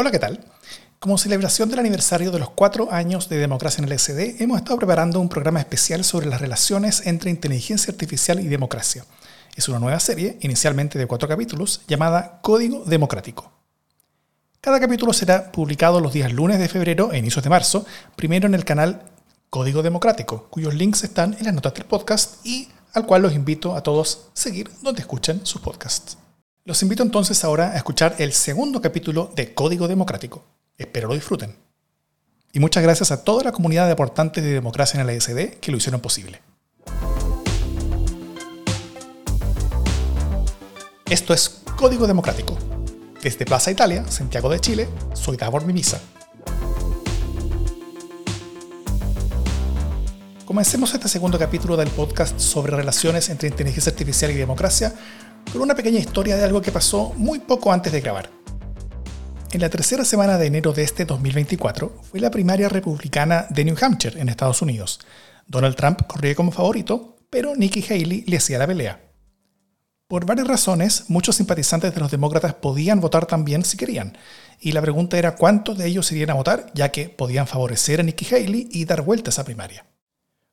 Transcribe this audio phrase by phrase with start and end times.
[0.00, 0.40] Hola, ¿qué tal?
[0.98, 4.78] Como celebración del aniversario de los cuatro años de democracia en el SD, hemos estado
[4.78, 9.04] preparando un programa especial sobre las relaciones entre inteligencia artificial y democracia.
[9.56, 13.52] Es una nueva serie, inicialmente de cuatro capítulos, llamada Código Democrático.
[14.62, 17.84] Cada capítulo será publicado los días lunes de febrero e inicios de marzo,
[18.16, 19.02] primero en el canal
[19.50, 23.76] Código Democrático, cuyos links están en las notas del podcast y al cual los invito
[23.76, 26.16] a todos a seguir donde escuchen sus podcasts.
[26.66, 30.44] Los invito entonces ahora a escuchar el segundo capítulo de Código Democrático.
[30.76, 31.56] Espero lo disfruten.
[32.52, 35.70] Y muchas gracias a toda la comunidad de aportantes de democracia en la ESD que
[35.70, 36.42] lo hicieron posible.
[41.08, 42.58] Esto es Código Democrático.
[43.22, 45.98] Desde Plaza Italia, Santiago de Chile, soy Davor Mimisa.
[50.44, 54.92] Comencemos este segundo capítulo del podcast sobre relaciones entre inteligencia artificial y democracia
[55.52, 58.30] con una pequeña historia de algo que pasó muy poco antes de grabar.
[59.52, 63.76] En la tercera semana de enero de este 2024 fue la primaria republicana de New
[63.80, 65.00] Hampshire, en Estados Unidos.
[65.46, 69.00] Donald Trump corría como favorito, pero Nikki Haley le hacía la pelea.
[70.06, 74.16] Por varias razones, muchos simpatizantes de los demócratas podían votar también si querían,
[74.60, 78.02] y la pregunta era cuántos de ellos irían a votar, ya que podían favorecer a
[78.04, 79.86] Nikki Haley y dar vuelta a primaria.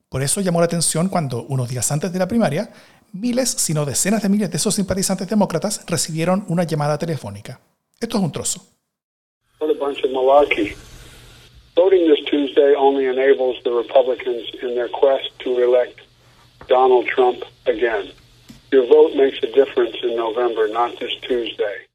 [0.10, 2.72] Por eso llamó la atención cuando, unos días antes de la primaria,
[3.14, 7.60] miles, sino decenas de miles de esos simpatizantes demócratas recibieron una llamada telefónica.
[8.00, 8.66] Esto es un trozo.
[11.78, 16.00] Voting this Tuesday only enables the Republicans in their quest to elect
[16.68, 18.12] Donald Trump again.
[18.72, 21.86] Your vote makes a difference in November, not this Tuesday.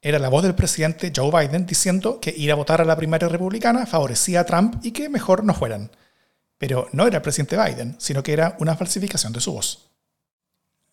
[0.00, 3.28] Era la voz del presidente Joe Biden diciendo que ir a votar a la primaria
[3.28, 5.90] republicana favorecía a Trump y que mejor no fueran.
[6.56, 9.89] Pero no era el presidente Biden, sino que era una falsificación de su voz.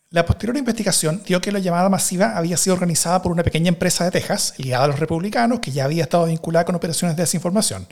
[0.09, 4.05] La posterior investigación dio que la llamada masiva había sido organizada por una pequeña empresa
[4.05, 7.86] de Texas, ligada a los republicanos, que ya había estado vinculada con operaciones de desinformación.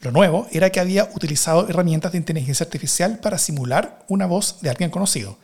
[0.00, 4.70] Lo nuevo era que había utilizado herramientas de inteligencia artificial para simular una voz de
[4.70, 5.38] alguien conocido.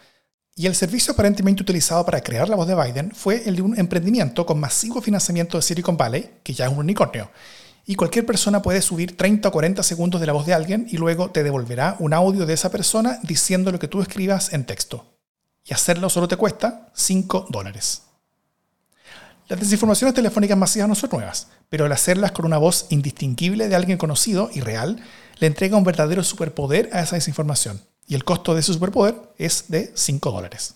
[0.57, 3.79] Y el servicio aparentemente utilizado para crear la voz de Biden fue el de un
[3.79, 7.31] emprendimiento con masivo financiamiento de Silicon Valley, que ya es un unicornio.
[7.87, 10.97] Y cualquier persona puede subir 30 o 40 segundos de la voz de alguien y
[10.97, 15.18] luego te devolverá un audio de esa persona diciendo lo que tú escribas en texto
[15.69, 18.03] y hacerlo solo te cuesta 5 dólares.
[19.49, 23.77] Las desinformaciones telefónicas masivas no son nuevas, pero el hacerlas con una voz indistinguible de
[23.77, 25.03] alguien conocido y real
[25.39, 29.67] le entrega un verdadero superpoder a esa desinformación, y el costo de ese superpoder es
[29.69, 30.75] de 5 dólares.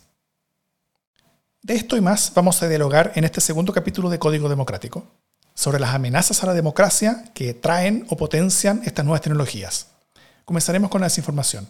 [1.62, 5.06] De esto y más vamos a dialogar en este segundo capítulo de Código Democrático,
[5.54, 9.88] sobre las amenazas a la democracia que traen o potencian estas nuevas tecnologías.
[10.44, 11.68] Comenzaremos con la desinformación.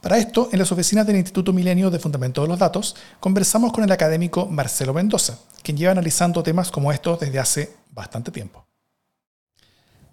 [0.00, 3.82] Para esto, en las oficinas del Instituto Milenio de Fundamento de los Datos, conversamos con
[3.82, 8.64] el académico Marcelo Mendoza, quien lleva analizando temas como estos desde hace bastante tiempo.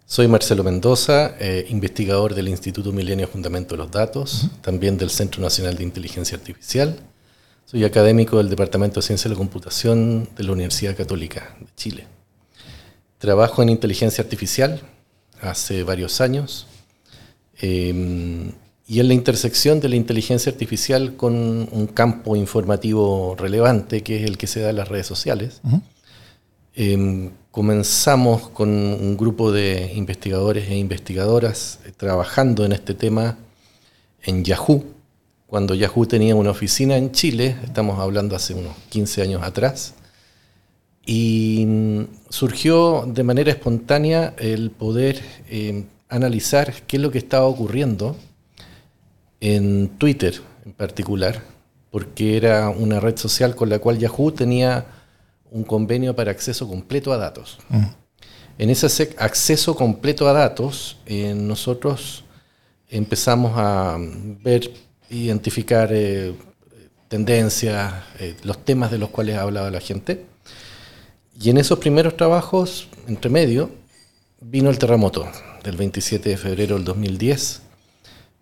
[0.08, 5.12] Soy Marcelo Mendoza, eh, investigador del Instituto Milenio de Fundamento de los Datos, también del
[5.12, 7.00] Centro Nacional de Inteligencia Artificial.
[7.66, 12.08] Soy académico del Departamento de Ciencia de la Computación de la Universidad Católica de Chile.
[13.20, 14.82] Trabajo en inteligencia artificial
[15.42, 16.68] hace varios años.
[17.58, 18.52] Em,
[18.88, 24.26] y en la intersección de la inteligencia artificial con un campo informativo relevante, que es
[24.26, 25.62] el que se da en las redes sociales.
[26.76, 33.38] Em, comenzamos con un grupo de investigadores e investigadoras eh, trabajando en este tema
[34.24, 34.84] en Yahoo,
[35.48, 39.94] cuando Yahoo tenía una oficina en Chile, estamos hablando hace unos 15 años atrás,
[41.06, 47.46] y mm, surgió de manera espontánea el poder em, analizar qué es lo que estaba
[47.46, 48.18] ocurriendo
[49.40, 51.42] en Twitter en particular,
[51.92, 54.86] porque era una red social con la cual Yahoo tenía
[55.52, 57.60] un convenio para acceso completo a datos.
[57.70, 57.86] Mm.
[58.58, 62.24] En ese acceso completo a datos, eh, nosotros
[62.90, 64.72] empezamos a ver,
[65.10, 66.34] identificar eh,
[67.08, 70.26] tendencias, eh, los temas de los cuales hablaba la gente.
[71.40, 73.70] Y en esos primeros trabajos, entre medio,
[74.40, 75.28] vino el terremoto
[75.64, 77.62] del 27 de febrero del 2010,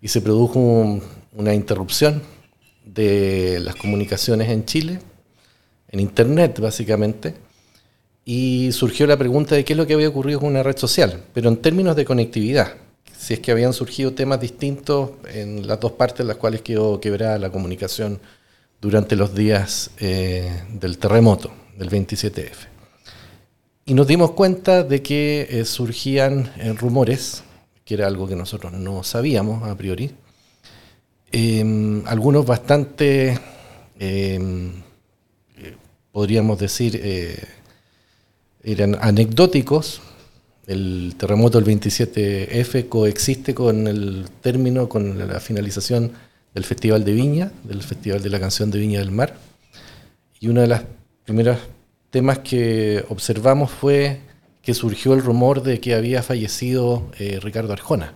[0.04, 0.60] y se produjo
[1.32, 2.22] una interrupción
[2.86, 5.00] de las comunicaciones en Chile,
[5.88, 7.36] en Internet básicamente,
[8.26, 11.24] y surgió la pregunta de qué es lo que había ocurrido con una red social,
[11.34, 12.74] pero en términos de conectividad,
[13.18, 17.00] si es que habían surgido temas distintos en las dos partes en las cuales quedó
[17.00, 18.20] quebrada la comunicación
[18.82, 22.68] durante los días eh, del terremoto del 27F.
[23.86, 27.44] Y nos dimos cuenta de que eh, surgían eh, rumores
[27.86, 30.12] que era algo que nosotros no sabíamos a priori.
[31.32, 33.38] Em, algunos bastante,
[34.00, 34.72] em,
[36.12, 37.44] podríamos decir, eh,
[38.64, 40.02] eran anecdóticos.
[40.68, 46.14] El terremoto del 27F coexiste con el término, con la finalización
[46.54, 49.36] del Festival de Viña, del Festival de la Canción de Viña del Mar.
[50.40, 50.82] Y uno de los
[51.26, 51.58] primeros
[52.12, 54.22] temas que observamos fue
[54.64, 58.16] que surgió el rumor de que había fallecido eh, Ricardo Arjona.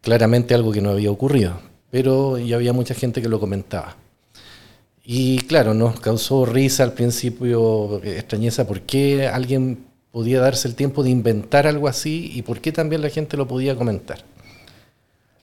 [0.00, 1.60] Claramente algo que no había ocurrido,
[1.90, 3.96] pero ya había mucha gente que lo comentaba.
[5.04, 9.84] Y claro, nos causó risa al principio, extrañeza, por qué alguien
[10.14, 13.48] podía darse el tiempo de inventar algo así y por qué también la gente lo
[13.48, 14.24] podía comentar.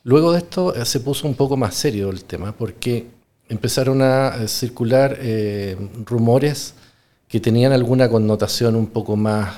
[0.04, 3.06] Luego de esto eh, se puso un poco más serio el tema, porque
[3.50, 6.74] empezaron a eh, circular eh, rumores
[7.32, 9.56] que tenían alguna connotación un poco más,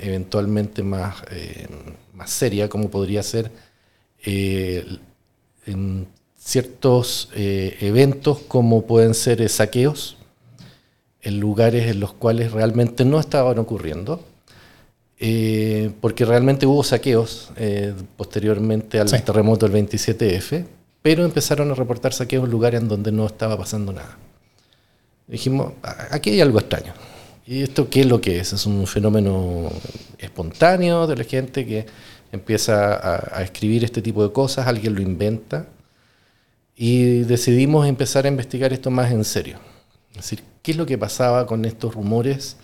[0.00, 1.16] eventualmente más,
[2.14, 3.50] más seria, como podría ser
[4.22, 6.06] en
[6.38, 10.18] ciertos eventos como pueden ser saqueos
[11.22, 14.24] en lugares en los cuales realmente no estaban ocurriendo
[15.22, 20.64] eh, porque realmente hubo saqueos eh, posteriormente al terremoto del 27F,
[21.02, 24.16] pero empezaron a reportar saqueos en lugares en donde no estaba pasando nada.
[25.30, 25.72] Dijimos,
[26.10, 26.92] aquí hay algo extraño.
[27.46, 28.52] ¿Y esto qué es lo que es?
[28.52, 29.70] Es un fenómeno
[30.18, 31.86] espontáneo de la gente que
[32.32, 35.66] empieza a, escribir este tipo de cosas, alguien lo inventa,
[36.76, 39.58] y decidimos empezar a investigar esto más en serio.
[40.10, 42.56] Es decir, ¿qué es lo que pasaba con estos rumores?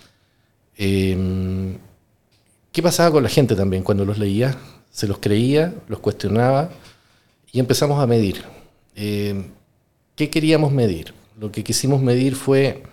[0.77, 1.77] Eh,
[2.71, 4.57] ¿Qué pasaba con la gente también cuando los leía?
[4.91, 6.69] Se los creía, los cuestionaba
[7.51, 8.43] y empezamos a medir.
[8.95, 9.45] Eh,
[10.15, 11.16] ¿Qué queríamos medir?
[11.37, 12.83] Lo que quisimos medir fue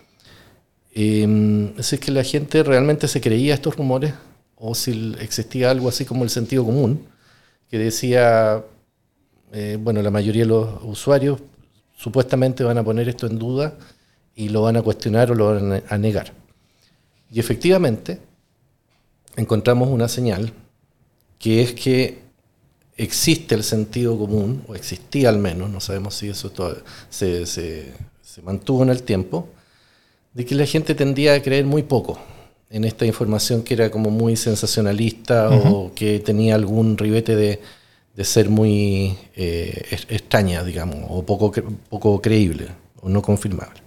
[0.95, 4.15] eh, si es que la gente realmente se creía estos rumores
[4.57, 7.07] o si existía algo así como el sentido común,
[7.69, 8.63] que decía,
[9.53, 11.41] eh, bueno, la mayoría de los usuarios
[11.97, 13.77] supuestamente van a poner esto en duda
[14.37, 16.33] y lo van a cuestionar o lo van a negar.
[17.31, 18.21] Y efectivamente,
[19.37, 20.53] encontramos una señal
[21.39, 22.19] que es que
[22.97, 26.53] existe el sentido común, o existía al menos, no sabemos si eso
[27.11, 27.93] se, se,
[28.43, 29.49] mantuvo en el tiempo,
[30.33, 32.19] de que la gente tendía a creer muy poco
[32.71, 37.61] en esta información que era como muy sensacionalista o que tenía algún ribete de,
[38.25, 41.53] ser muy eh, extraña, digamos, o poco,
[41.89, 42.69] poco creíble
[43.01, 43.85] o no confirmable.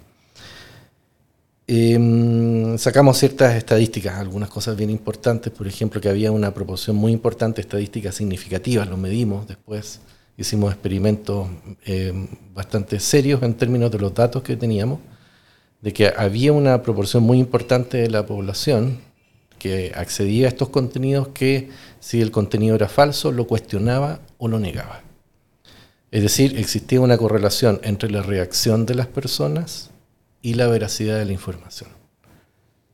[1.69, 7.11] Em, sacamos ciertas estadísticas, algunas cosas bien importantes, por ejemplo, que había una proporción muy
[7.11, 9.99] importante de estadísticas significativas, lo medimos después,
[10.37, 11.47] hicimos experimentos
[11.83, 14.99] em, bastante serios en términos de los datos que teníamos,
[15.81, 18.99] de que había una proporción muy importante de la población
[19.57, 21.69] que accedía a estos contenidos que
[21.99, 25.01] si el contenido era falso lo cuestionaba o lo negaba.
[26.11, 29.89] Es decir, existía una correlación entre la reacción de las personas
[30.41, 31.89] y la veracidad de la información.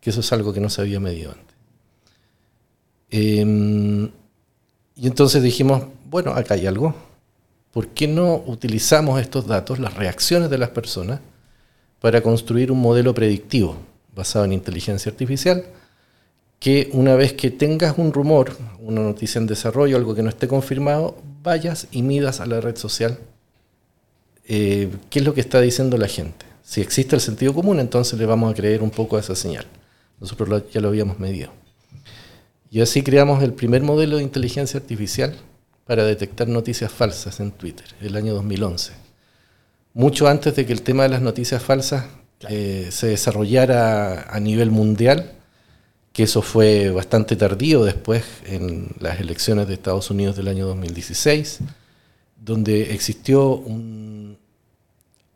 [0.02, 1.56] Que eso es algo que no se había medido antes.
[3.12, 4.10] Em,
[4.96, 6.96] y entonces dijimos, bueno, acá hay algo.
[7.74, 11.20] ¿Por qué no utilizamos estos datos, las reacciones de las personas,
[12.00, 13.76] para construir un modelo predictivo
[14.16, 15.66] basado en inteligencia artificial?
[16.64, 20.48] que una vez que tengas un rumor, una noticia en desarrollo, algo que no esté
[20.48, 23.20] confirmado, vayas y midas a la red social
[24.46, 26.46] eh, qué es lo que está diciendo la gente.
[26.64, 29.66] Si existe el sentido común, entonces le vamos a creer un poco a esa señal.
[30.20, 31.52] Nosotros ya lo habíamos medido.
[32.72, 35.36] Y así creamos el primer modelo de inteligencia artificial
[35.86, 38.94] para detectar noticias falsas en Twitter, el año 2011.
[39.94, 42.06] Mucho antes de que el tema de las noticias falsas
[42.50, 45.34] eh, se desarrollara a nivel mundial,
[46.12, 51.60] que eso fue bastante tardío después en las elecciones de Estados Unidos del año 2016,
[52.40, 54.38] donde existió un,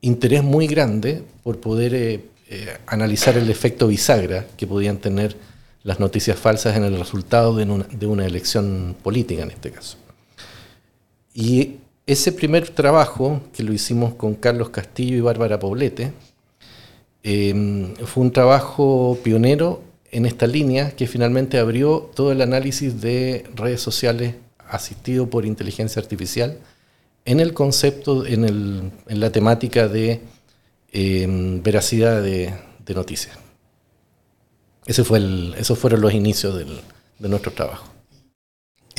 [0.02, 5.36] interés muy grande por poder eh, eh, analizar el efecto bisagra que podían tener
[5.84, 7.64] las noticias falsas en el resultado de
[8.08, 9.98] una, elección política en este caso.
[11.40, 11.76] Y
[12.08, 16.12] ese primer trabajo, que lo hicimos con Carlos Castillo y Bárbara Poblete,
[17.22, 23.46] em, fue un trabajo pionero en esta línea que finalmente abrió todo el análisis de
[23.54, 24.34] redes sociales
[24.68, 26.58] asistido por inteligencia artificial
[27.24, 30.22] en el concepto, en, el, en la temática de
[30.92, 32.52] em, veracidad de,
[32.96, 33.38] noticias.
[34.88, 36.58] Ese fue el, esos fueron los inicios
[37.20, 37.97] de nuestro trabajo.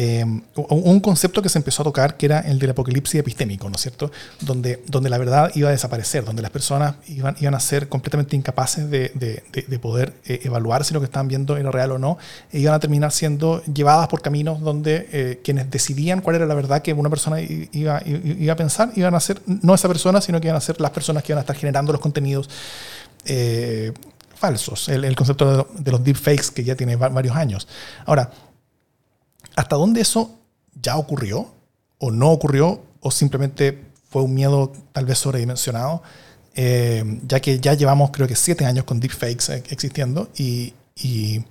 [0.01, 3.75] Em, un concepto que se empezó a tocar que era el del apocalipsis epistémico, ¿no
[3.75, 4.13] es cierto?
[4.41, 8.37] Donde, donde la verdad iba a desaparecer, donde las personas iban, iban a ser completamente
[8.37, 9.11] incapaces de,
[9.51, 12.17] de, poder eh, evaluar si lo que estaban viendo era real o no,
[12.53, 16.55] e iban a terminar siendo llevadas por caminos donde eh, quienes decidían cuál era la
[16.55, 20.41] verdad que una persona iba, iba, a pensar, iban a ser no esa persona, sino
[20.41, 22.49] que iban a ser las personas que iban a estar generando los contenidos.
[23.25, 23.93] Eh,
[24.37, 27.67] falsos, el, concepto de, los deepfakes que ya tiene varios años.
[28.07, 28.31] Ahora,
[29.59, 30.39] ¿hasta dónde eso
[30.81, 31.51] ya ocurrió
[31.99, 36.03] o no ocurrió o simplemente fue un miedo tal vez sobredimensionado?
[36.55, 41.45] Eh, ya que ya llevamos creo que siete años con deepfakes eh, existiendo y, y,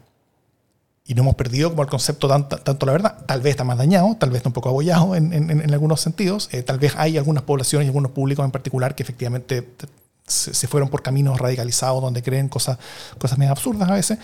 [1.16, 3.26] no hemos perdido como el concepto tanto, tanto, la verdad.
[3.26, 6.50] Tal vez está más dañado, tal vez está un poco abollado en, en, algunos sentidos.
[6.52, 9.68] Eh, tal vez hay algunas poblaciones y algunos públicos en particular que efectivamente
[10.28, 12.78] se, fueron por caminos radicalizados donde creen cosas,
[13.18, 14.20] cosas medio absurdas a veces,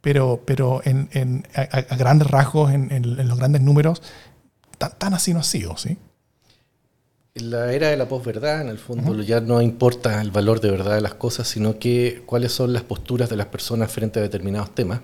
[0.00, 4.02] pero, pero en, a, grandes rasgos, en, los grandes números,
[4.78, 5.96] tan, tan así no ha sido, ¿sí?
[7.40, 10.94] la era de la posverdad, en el fondo, ya no importa el valor de verdad
[10.94, 14.74] de las cosas, sino que cuáles son las posturas de las personas frente a determinados
[14.74, 15.00] temas.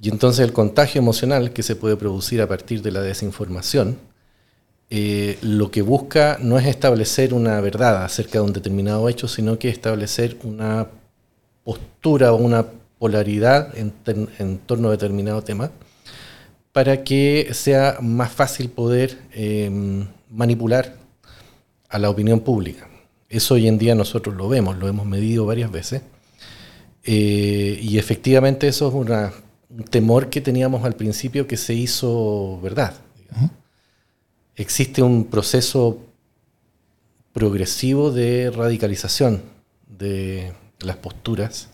[0.00, 3.98] Y entonces el contagio emocional que se puede producir a partir de la desinformación,
[4.90, 9.58] eh, lo que busca no es establecer una verdad acerca de un determinado hecho, sino
[9.58, 10.88] que establecer una
[11.62, 12.66] postura o una
[12.98, 15.70] polaridad en, torno a determinado tema
[16.72, 20.96] para que sea más fácil poder em, manipular
[21.88, 22.88] a la opinión pública.
[23.28, 26.02] Eso hoy en día nosotros lo vemos, lo hemos medido varias veces.
[27.04, 32.94] Eh, y efectivamente eso es un temor que teníamos al principio que se hizo verdad.
[34.58, 35.98] Existe un proceso
[37.32, 39.40] progresivo de radicalización
[39.86, 41.68] de las posturas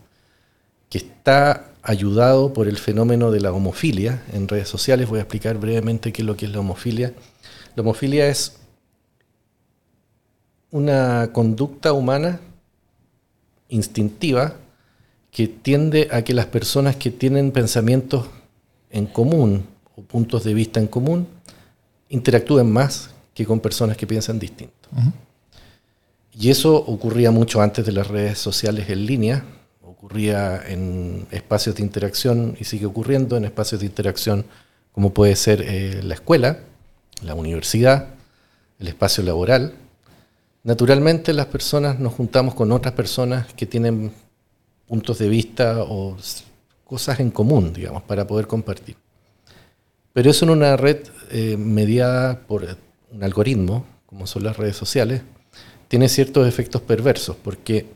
[0.90, 5.08] que está ayudado por el fenómeno de la homofilia en redes sociales.
[5.08, 7.14] Voy a explicar brevemente qué es lo que es la homofilia.
[7.74, 8.58] La homofilia es
[10.70, 12.38] una conducta humana
[13.70, 14.56] instintiva
[15.30, 18.26] que tiende a que las personas que tienen pensamientos
[18.90, 21.33] en común o puntos de vista en común
[22.08, 24.88] interactúen más que con personas que piensan distinto.
[26.32, 29.44] Y eso ocurría mucho antes de las redes sociales en línea,
[29.82, 34.44] ocurría en espacios de interacción y sigue ocurriendo en espacios de interacción
[34.92, 36.60] como puede ser eh, la escuela,
[37.22, 38.14] la universidad,
[38.78, 39.74] el espacio laboral,
[40.64, 44.10] Naturalmente las personas nos juntamos con otras personas que tienen
[44.86, 46.16] puntos de vista o
[46.84, 48.96] cosas en común, digamos, para poder compartir.
[50.14, 50.98] Pero eso en una red
[51.32, 52.64] eh, mediada por
[53.10, 55.22] un algoritmo, como son las redes sociales,
[55.88, 57.86] tiene ciertos efectos perversos, porque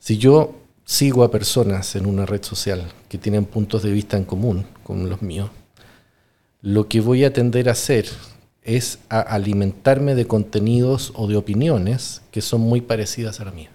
[0.00, 4.24] si yo sigo a personas en una red social que tienen puntos de vista en
[4.24, 5.50] común con los míos,
[6.62, 8.06] lo que voy a tender a hacer
[8.62, 13.70] es a alimentarme de contenidos o de opiniones que son muy parecidas a la mía.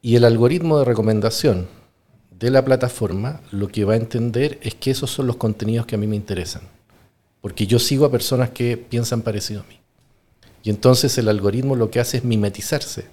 [0.00, 1.68] Y el algoritmo de recomendación
[2.42, 5.94] de la plataforma lo que va a entender es que esos son los contenidos que
[5.94, 6.62] a mí me interesan,
[7.40, 9.78] porque yo sigo a personas que piensan parecido a mí.
[10.64, 13.06] Y entonces el algoritmo lo que hace es mimetizarse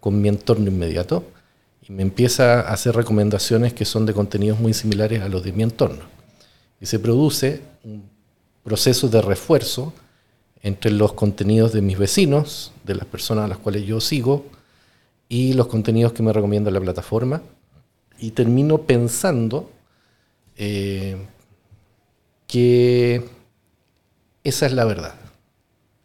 [0.00, 1.24] con mi entorno inmediato
[1.86, 5.52] y me empieza a hacer recomendaciones que son de contenidos muy similares a los de
[5.52, 6.04] mi entorno.
[6.80, 8.08] Y se produce un
[8.62, 9.92] procesos de refuerzo
[10.62, 14.46] entre los contenidos de mis vecinos, de las personas a las cuales yo sigo,
[15.28, 17.42] y los contenidos que me recomienda la plataforma.
[18.20, 19.70] Y termino pensando
[20.56, 21.16] eh,
[22.46, 23.24] que
[24.44, 25.14] esa es la verdad.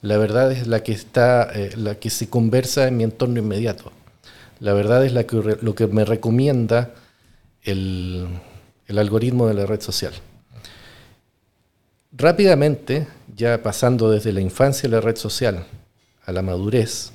[0.02, 3.92] La verdad es la que está, eh, la que se conversa en mi entorno inmediato.
[4.60, 6.94] La verdad es la que, lo que me recomienda
[7.64, 8.40] el
[8.88, 10.14] algoritmo de la red social.
[12.18, 15.66] Rápidamente, ya pasando desde la infancia de la red social
[16.26, 17.12] a la madurez,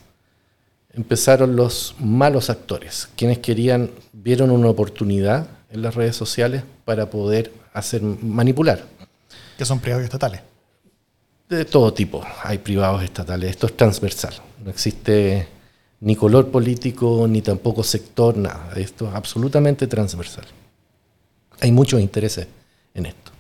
[0.92, 7.52] empezaron los malos actores, quienes querían, vieron una oportunidad en las redes sociales para poder
[7.73, 8.85] hacer manipular.
[9.56, 10.40] Que son privados y estatales.
[11.49, 15.49] De todo tipo, hay privados estatales, esto es transversal, no existe
[16.00, 20.47] ni color político, ni tampoco sector, nada, esto es absolutamente transversal.
[21.61, 22.47] Hay muchos intereses
[22.94, 23.30] en esto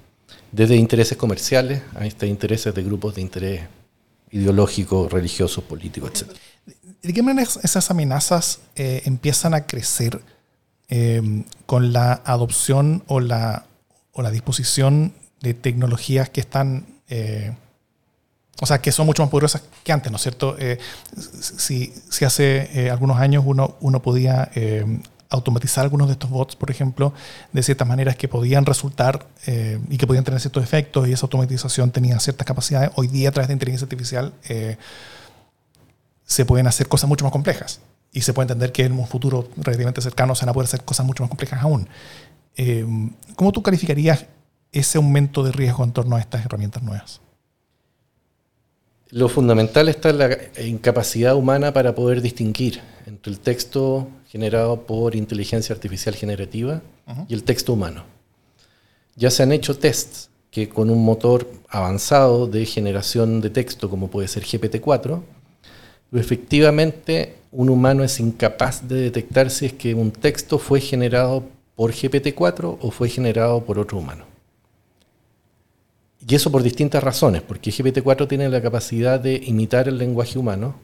[0.52, 3.62] desde intereses comerciales hasta intereses de grupos de interés
[4.30, 6.30] ideológico, religioso, político, etc.
[7.02, 10.20] ¿De qué manera esas amenazas eh, empiezan a crecer
[10.88, 13.66] eh, con la adopción o la,
[14.12, 17.54] o la disposición de tecnologías que están, eh,
[18.60, 20.56] o sea, que son mucho más poderosas que antes, ¿no es cierto?
[21.16, 24.50] si, si, hace algunos años uno, uno podía
[25.30, 27.14] automatizar algunos de estos bots, por ejemplo,
[27.52, 31.26] de ciertas maneras que podían resultar eh, y que podían tener ciertos efectos y esa
[31.26, 32.90] automatización tenía ciertas capacidades.
[32.96, 34.76] Hoy día, a través de inteligencia artificial, eh,
[36.30, 37.80] se pueden hacer cosas mucho más complejas
[38.12, 40.84] y se puede entender que en un futuro relativamente cercano se van a poder hacer
[40.84, 41.88] cosas mucho más complejas aún.
[42.56, 42.86] Eh,
[43.34, 44.26] ¿Cómo tú calificarías
[44.70, 47.20] ese aumento de riesgo en torno a estas herramientas nuevas?
[49.08, 55.16] Lo fundamental está en la incapacidad humana para poder distinguir entre el texto generado por
[55.16, 56.80] inteligencia artificial generativa
[57.26, 58.04] y el texto humano.
[59.16, 64.10] Ya se han hecho tests que con un motor avanzado de generación de texto, como
[64.10, 65.22] puede ser GPT-4,
[66.12, 71.92] efectivamente un humano es incapaz de detectar si es que un texto fue generado por
[71.92, 74.24] GPT-4 o fue generado por otro humano.
[76.26, 80.74] Y eso por distintas razones, porque GPT-4 tiene la capacidad de imitar el lenguaje humano,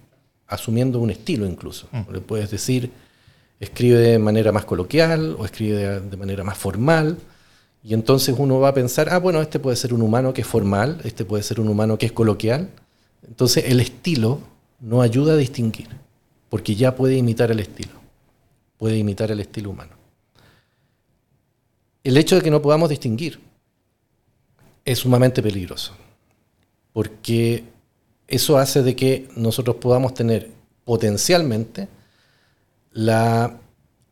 [0.46, 1.88] asumiendo un estilo incluso.
[1.92, 2.12] Mm.
[2.12, 2.90] Le puedes decir,
[3.60, 7.18] escribe de manera más coloquial o escribe de, manera más formal,
[7.84, 10.46] y entonces uno va a pensar, ah, bueno, este puede ser un humano que es
[10.46, 12.70] formal, este puede ser un humano que es coloquial.
[13.28, 14.40] Entonces el estilo
[14.80, 15.88] no ayuda a distinguir,
[16.48, 17.92] porque ya puede imitar el estilo,
[18.78, 19.92] puede imitar el estilo humano.
[22.04, 23.40] El hecho de que no podamos distinguir
[24.84, 25.92] es sumamente peligroso,
[26.92, 27.64] porque
[28.28, 30.50] eso hace de que nosotros podamos tener
[30.84, 31.88] potencialmente
[32.92, 33.58] la,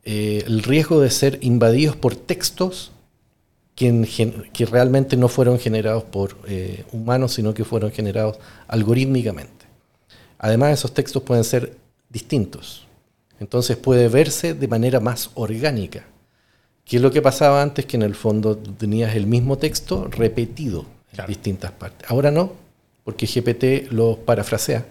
[0.05, 2.93] eh, el riesgo de ser invadidos por textos
[3.75, 9.64] que, realmente no fueron generados por eh, humanos, sino que fueron generados algorítmicamente.
[10.45, 11.75] Además, esos textos pueden ser
[12.11, 12.87] distintos.
[13.41, 16.05] Entonces puede verse de manera más orgánica.
[16.85, 17.87] ¿Qué es lo que pasaba antes?
[17.87, 20.85] Que en el fondo tenías el mismo texto repetido
[21.17, 22.11] en distintas partes.
[22.11, 22.53] Ahora no,
[23.05, 24.85] porque GPT lo parafrasea.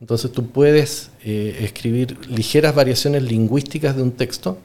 [0.00, 4.58] Entonces tú puedes eh, escribir ligeras variaciones lingüísticas de un texto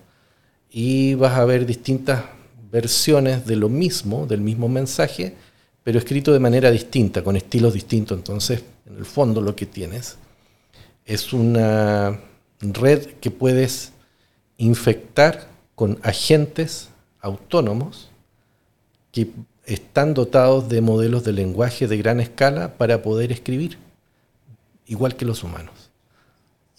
[0.70, 2.22] y vas a ver distintas
[2.72, 5.34] versiones de lo mismo, del mismo mensaje,
[5.83, 8.17] pero escrito de manera distinta, con estilos distintos.
[8.17, 10.17] Entonces, en el fondo lo que tienes
[11.05, 12.19] es una
[12.61, 13.91] red que puedes
[14.57, 18.09] infectar con agentes autónomos
[19.11, 19.29] que
[19.65, 23.77] están dotados de modelos de lenguaje de gran escala para poder escribir,
[24.85, 25.92] igual que los humanos.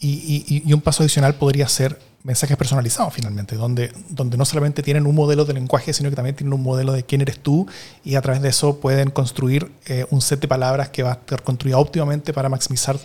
[0.07, 5.15] Y, un paso adicional podría ser mensajes personalizados finalmente, donde, donde no solamente tienen un
[5.15, 7.67] modelo de lenguaje, sino que también tienen un modelo de quién eres tú
[8.03, 11.15] y a través de eso pueden construir eh, un set de palabras que va a
[11.15, 12.99] estar construido óptimamente para maximizar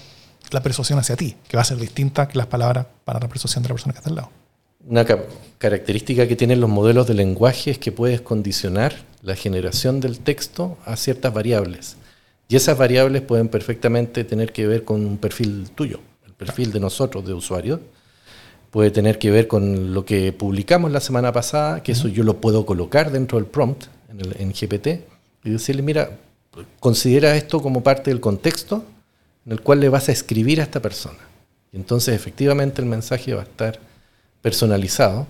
[0.51, 3.63] la persuasión hacia ti, que va a ser distinta que las palabras para la persuasión
[3.63, 4.31] de la persona que está al lado.
[4.85, 5.05] Una
[5.57, 10.77] característica que tienen los modelos de lenguaje es que puedes condicionar la generación del texto
[10.85, 11.97] a ciertas variables.
[12.47, 15.99] Y esas variables pueden perfectamente tener que ver con un perfil tuyo,
[16.39, 17.81] perfil de nosotros, de usuarios.
[18.71, 22.37] Puede tener que ver con lo que publicamos la semana pasada, que eso yo lo
[22.37, 25.03] puedo colocar dentro del prompt en, el, en GPT
[25.43, 26.17] y decirle, mira,
[26.79, 28.83] considera esto como parte del contexto
[29.45, 31.19] en el cual le vas a escribir a esta persona.
[31.71, 33.79] Y entonces efectivamente el mensaje va a estar
[34.41, 35.27] personalizado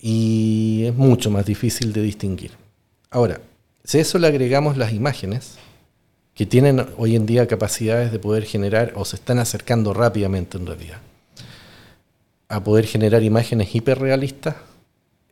[0.00, 2.52] y es mucho más difícil de distinguir.
[3.10, 3.40] Ahora,
[3.84, 5.56] si a eso le agregamos las imágenes,
[6.36, 10.66] que tienen hoy en día capacidades de poder generar, o se están acercando rápidamente en
[10.66, 10.98] realidad,
[12.48, 14.54] a poder generar imágenes hiperrealistas,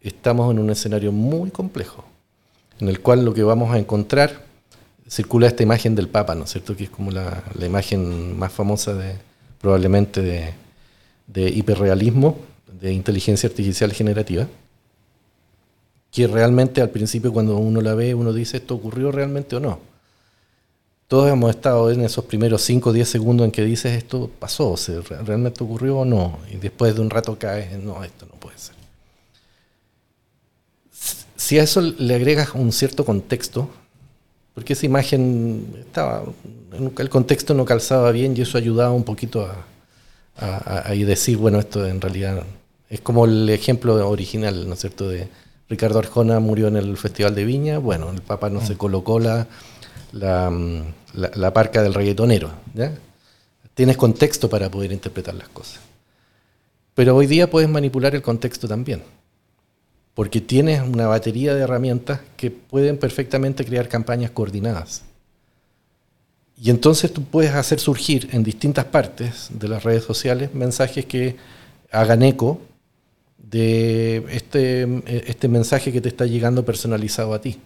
[0.00, 2.06] estamos en un escenario muy complejo,
[2.80, 4.44] en el cual lo que vamos a encontrar,
[5.06, 6.74] circula esta imagen del Papa, ¿no es cierto?
[6.74, 9.16] Que es como la, imagen más famosa de,
[9.60, 10.54] probablemente de,
[11.26, 12.38] de hiperrealismo,
[12.80, 14.48] de inteligencia artificial generativa,
[16.10, 19.93] que realmente al principio cuando uno la ve, uno dice, ¿esto ocurrió realmente o no?
[21.14, 24.72] Todos hemos estado en esos primeros 5 o 10 segundos en que dices, ¿esto pasó?
[24.72, 24.77] ¿O
[25.24, 26.40] ¿Realmente ocurrió o no?
[26.53, 28.74] Y después de un rato caes, no, esto no puede ser.
[31.37, 33.70] Si a eso le agregas un cierto contexto,
[34.55, 36.24] porque esa imagen estaba,
[36.98, 39.48] el contexto no calzaba bien y eso ayudaba un poquito
[40.40, 42.42] a, a decir, bueno, esto en realidad
[42.90, 45.29] es como el ejemplo original, ¿no es cierto?, de
[45.68, 48.77] Ricardo Arjona murió en el Festival de Viña, bueno, el Papa no se mm.
[48.77, 49.46] colocó la,
[50.12, 50.80] mm,
[51.14, 52.92] la, la, parca del reggaetonero, ¿ya?
[53.74, 55.80] Tienes contexto para poder interpretar las cosas.
[56.94, 59.02] Pero hoy día puedes manipular el contexto también,
[60.14, 65.02] porque tienes una batería de herramientas que pueden perfectamente crear campañas coordinadas.
[66.57, 71.37] Y entonces tú puedes hacer surgir en distintas partes de las redes sociales mensajes que
[71.90, 72.61] hagan eco
[73.38, 74.87] de este,
[75.28, 77.59] este mensaje que te está llegando personalizado a ti.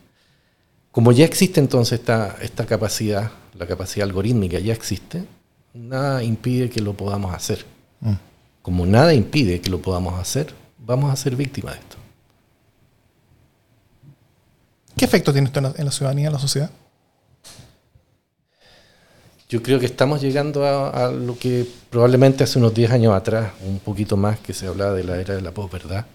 [0.98, 5.24] Como ya existe entonces esta, esta capacidad, la capacidad algorítmica ya existe,
[5.72, 7.64] nada impide que lo podamos hacer.
[8.00, 8.14] Mm.
[8.62, 11.96] Como nada impide que lo podamos hacer, vamos a ser víctimas de esto.
[14.96, 16.70] ¿Qué efecto tiene esto en la ciudadanía, en la sociedad?
[19.48, 23.78] Yo creo que estamos llegando a, lo que probablemente hace unos 10 años atrás, un
[23.78, 26.06] poquito más, que se hablaba de la era de la posverdad.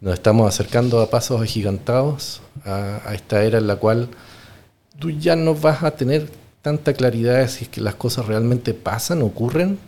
[0.00, 4.08] Nos estamos acercando a pasos agigantados a, esta era en la cual
[4.98, 6.30] tú ya no vas a tener
[6.62, 9.78] tanta claridad de si es que las cosas realmente pasan, ocurren,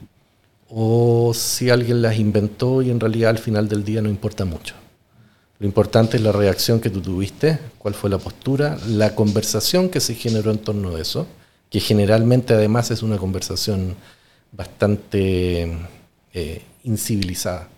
[0.68, 4.74] o si alguien las inventó y en realidad al final del día no importa mucho.
[5.58, 10.00] Lo importante es la reacción que tú tuviste, cuál fue la postura, la conversación que
[10.00, 11.26] se generó en torno a eso,
[11.68, 13.94] que generalmente además es una conversación
[14.52, 15.70] bastante
[16.32, 17.68] eh, incivilizada.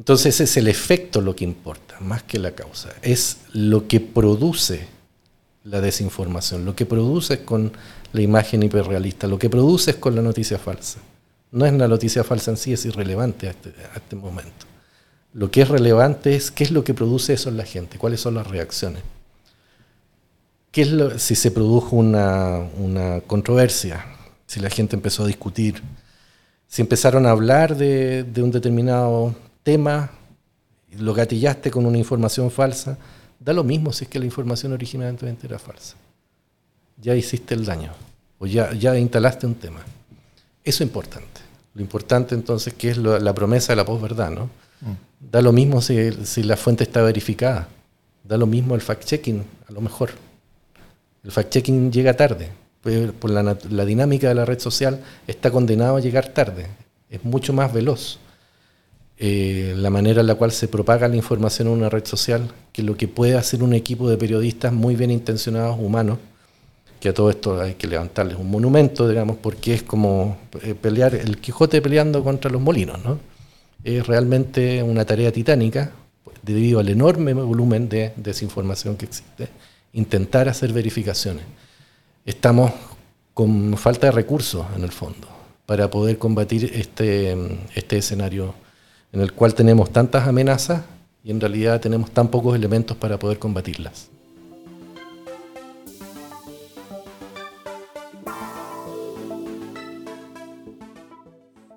[0.00, 2.88] Entonces es el efecto lo que importa, más que la causa.
[3.02, 4.88] Es lo que produce
[5.64, 7.70] la desinformación, lo que produce con
[8.14, 11.00] la imagen hiperrealista, lo que produce con la noticia falsa.
[11.52, 14.64] No es la noticia falsa en sí, es irrelevante a este, a este momento.
[15.34, 18.22] Lo que es relevante es qué es lo que produce eso en la gente, cuáles
[18.22, 19.02] son las reacciones.
[20.70, 24.06] ¿Qué es si se produjo una, una, controversia,
[24.46, 25.82] si la gente empezó a discutir,
[26.68, 30.10] si empezaron a hablar de, de un determinado tema,
[30.98, 32.98] lo gatillaste con una información falsa,
[33.38, 35.96] da lo mismo si es que la información originalmente era falsa.
[37.00, 37.92] Ya hiciste el daño,
[38.38, 39.80] o ya, ya instalaste un tema.
[40.62, 41.40] Eso es importante.
[41.74, 44.44] Lo importante entonces que es lo, la promesa de la posverdad, ¿no?
[44.80, 45.30] Mm.
[45.30, 47.68] Da lo mismo si, si, la fuente está verificada.
[48.24, 50.10] Da lo mismo el fact-checking, a lo mejor.
[51.22, 52.50] El fact-checking llega tarde.
[52.82, 56.66] Pues por la, la, dinámica de la red social está condenado a llegar tarde.
[57.10, 58.18] Es mucho más veloz
[59.22, 62.82] eh, la manera en la cual se propaga la información en una red social que
[62.82, 66.16] lo que puede hacer un equipo de periodistas muy bien intencionados, humanos,
[66.98, 71.14] que a todo esto hay que levantarles un monumento, digamos, porque es como eh, pelear,
[71.14, 73.18] el Quijote peleando contra los molinos, ¿no?
[73.84, 75.92] Es realmente una tarea titánica,
[76.40, 79.50] debido al enorme volumen de desinformación que existe,
[79.92, 81.44] intentar hacer verificaciones.
[82.24, 82.72] Estamos
[83.34, 85.28] con falta de recursos, en el fondo,
[85.66, 87.36] para poder combatir este,
[87.74, 88.54] este escenario
[89.12, 90.82] en el cual tenemos tantas amenazas
[91.22, 94.08] y en realidad tenemos tan pocos elementos para poder combatirlas.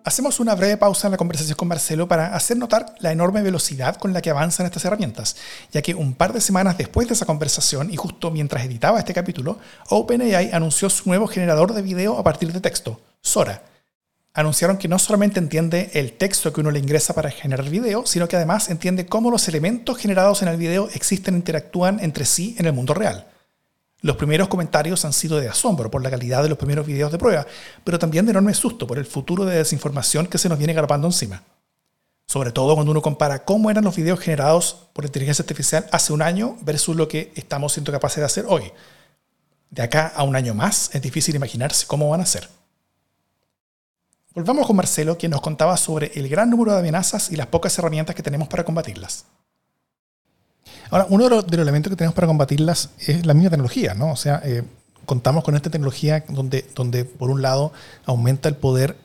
[0.05, 3.95] Hacemos una breve pausa en la conversación con Marcelo para hacer notar la enorme velocidad
[3.95, 5.37] con la que avanzan estas herramientas,
[5.71, 9.13] ya que un par de semanas después de esa conversación y justo mientras editaba este
[9.13, 13.72] capítulo, OpenAI anunció su nuevo generador de video a partir de texto, Sora.
[14.35, 18.27] Anunciaron que no solamente entiende el texto que uno le ingresa para generar video, sino
[18.27, 22.55] que además entiende cómo los elementos generados en el video existen e interactúan entre sí
[22.57, 23.27] en el mundo real.
[24.01, 27.19] Los primeros comentarios han sido de asombro por la calidad de los primeros videos de
[27.19, 27.45] prueba,
[27.83, 31.07] pero también de enorme susto por el futuro de desinformación que se nos viene garpando
[31.07, 31.43] encima.
[32.25, 36.23] Sobre todo cuando uno compara cómo eran los videos generados por inteligencia artificial hace un
[36.23, 38.71] año versus lo que estamos siendo capaces de hacer hoy.
[39.69, 42.49] De acá a un año más es difícil imaginarse cómo van a ser.
[44.35, 47.77] Volvamos con Marcelo, quien nos contaba sobre el gran número de amenazas y las pocas
[47.77, 49.25] herramientas que tenemos para combatirlas.
[50.89, 54.11] Ahora, uno de los, elementos que tenemos para combatirlas es la misma tecnología, ¿no?
[54.11, 54.63] O sea, eh,
[55.05, 57.73] contamos con esta tecnología donde, donde, por un lado,
[58.05, 58.97] aumenta el poder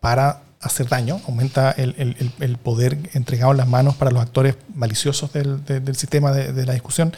[0.00, 5.94] para hacer daño, aumenta el, poder entregado en las manos para los actores maliciosos del,
[5.94, 7.12] sistema de, la discusión,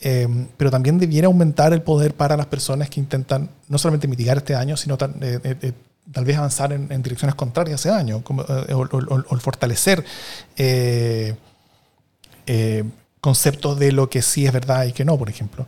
[0.00, 4.38] eh, pero también debiera aumentar el poder para las personas que intentan no solamente mitigar
[4.38, 5.72] este daño, sino eh,
[6.10, 10.04] tal vez avanzar en, direcciones contrarias ese daño, como, o, el fortalecer
[13.22, 15.66] conceptos de lo que sí es verdad y que no, por ejemplo.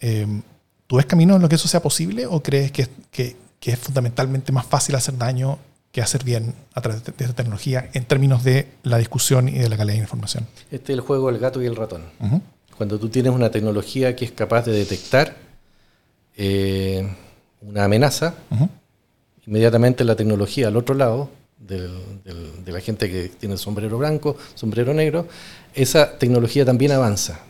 [0.00, 0.42] Em,
[0.86, 4.52] ¿Tú ves camino en lo que eso sea posible o crees que, que, es fundamentalmente
[4.52, 5.58] más fácil hacer daño
[5.90, 9.68] que hacer bien a través de esta tecnología en términos de la discusión y de
[9.68, 10.46] la calidad de información?
[10.70, 12.04] Este es el juego del gato y el ratón.
[12.76, 15.36] Cuando tú tienes una tecnología que es capaz de detectar
[16.36, 17.12] eh,
[17.60, 18.34] una amenaza,
[19.46, 25.26] inmediatamente la tecnología al otro lado de la gente que tiene sombrero blanco, sombrero negro,
[25.74, 27.40] esa tecnología también avanza.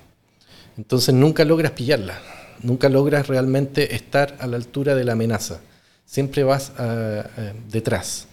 [0.77, 2.21] Entonces nunca logras pillarla,
[2.63, 5.61] nunca logras realmente estar a la altura de la amenaza.
[6.05, 8.29] Siempre vas ah, ah, detrás.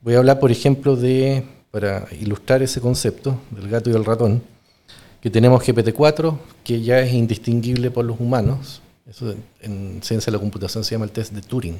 [0.00, 4.42] Voy a hablar, por ejemplo, de, para ilustrar ese concepto del gato y del ratón,
[5.20, 8.82] que tenemos GPT-4, que ya es indistinguible por los humanos.
[9.08, 11.78] Eso en ciencia de la computación se llama el test de Turing.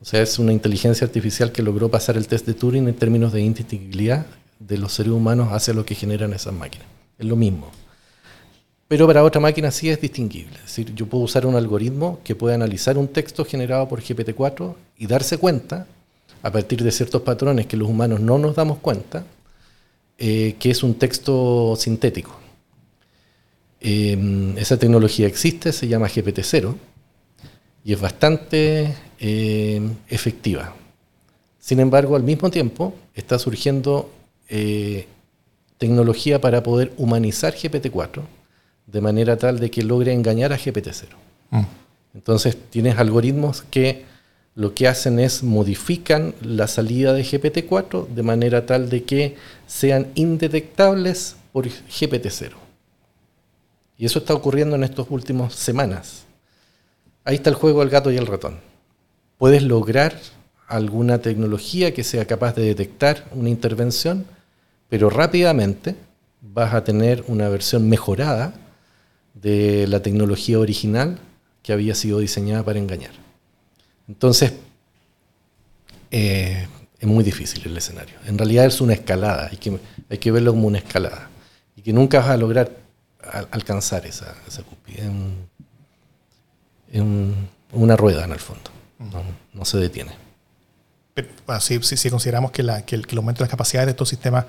[0.00, 3.32] O sea, es una inteligencia artificial que logró pasar el test de Turing en términos
[3.32, 4.26] de indistinguibilidad
[4.58, 6.86] de los seres humanos hacia lo que generan esas máquinas.
[7.18, 7.70] Es lo mismo.
[8.88, 10.56] Pero para otra máquina sí es distinguible.
[10.56, 14.74] Es decir, yo puedo usar un algoritmo que puede analizar un texto generado por GPT-4
[14.98, 15.86] y darse cuenta,
[16.42, 19.24] a partir de ciertos patrones que los humanos no nos damos cuenta,
[20.18, 22.38] eh, que es un texto sintético.
[23.80, 26.74] Eh, esa tecnología existe, se llama GPT-0
[27.84, 28.94] y es bastante
[29.26, 30.74] eh, efectiva.
[31.58, 34.10] Sin embargo, al mismo tiempo está surgiendo
[34.50, 35.06] eh,
[35.78, 38.20] tecnología para poder humanizar GPT-4
[38.86, 41.06] de manera tal de que logre engañar a GPT-0.
[41.48, 41.62] Mm.
[42.12, 44.04] Entonces tienes algoritmos que
[44.54, 50.08] lo que hacen es modifican la salida de GPT-4 de manera tal de que sean
[50.16, 52.50] indetectables por GPT-0.
[53.96, 56.24] Y eso está ocurriendo en estas últimas semanas.
[57.24, 58.73] Ahí está el juego del gato y el ratón.
[59.38, 60.18] Puedes lograr
[60.68, 64.26] alguna tecnología que sea capaz de detectar una intervención,
[64.88, 65.96] pero rápidamente
[66.40, 68.54] vas a tener una versión mejorada
[69.34, 71.18] de la tecnología original
[71.62, 73.12] que había sido diseñada para engañar.
[74.08, 74.52] Entonces,
[76.10, 76.68] eh,
[76.98, 78.14] es muy difícil el escenario.
[78.26, 79.58] En realidad es una escalada, hay
[80.18, 81.28] que, verlo como una escalada.
[81.76, 82.70] Y que nunca vas a lograr
[83.50, 85.10] alcanzar esa, esa cúspide.
[86.92, 87.02] Es,
[87.72, 88.70] una rueda en el fondo,
[89.52, 90.12] no, se detiene.
[91.14, 91.28] Pero,
[91.60, 94.46] si, consideramos que, la, que, el, aumento de las capacidades de estos sistemas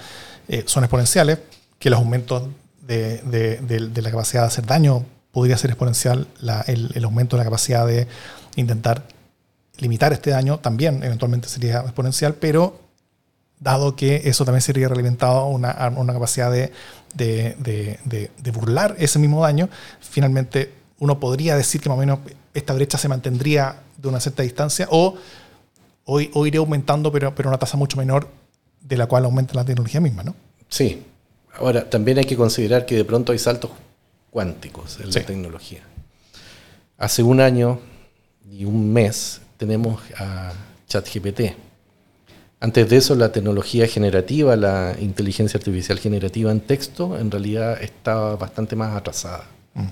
[0.47, 1.39] eh, son exponenciales,
[1.77, 2.49] que los aumentos
[2.81, 6.27] de, de, la capacidad de hacer daño podría ser exponencial,
[6.67, 8.07] el, aumento de la capacidad de
[8.55, 9.07] intentar
[9.77, 12.79] limitar este daño también eventualmente sería exponencial, pero
[13.59, 16.71] dado que eso también sería realimentado a una, una, capacidad de,
[17.13, 22.19] de, de, burlar ese mismo daño, finalmente uno podría decir que más o menos
[22.53, 25.15] esta brecha se mantendría de una cierta distancia o,
[26.05, 28.27] o, o iría aumentando, pero, pero a una tasa mucho menor
[28.81, 30.35] de la cual aumenta la tecnología misma, ¿no?
[30.69, 31.03] Sí.
[31.57, 33.71] Ahora, también hay que considerar que de pronto hay saltos
[34.29, 35.81] cuánticos en la tecnología.
[36.97, 37.79] Hace un año
[38.51, 40.53] y un mes tenemos a
[40.87, 41.55] ChatGPT.
[42.59, 48.35] Antes de eso, la tecnología generativa, la inteligencia artificial generativa en texto, en realidad estaba
[48.35, 49.45] bastante más atrasada.
[49.73, 49.87] Mm.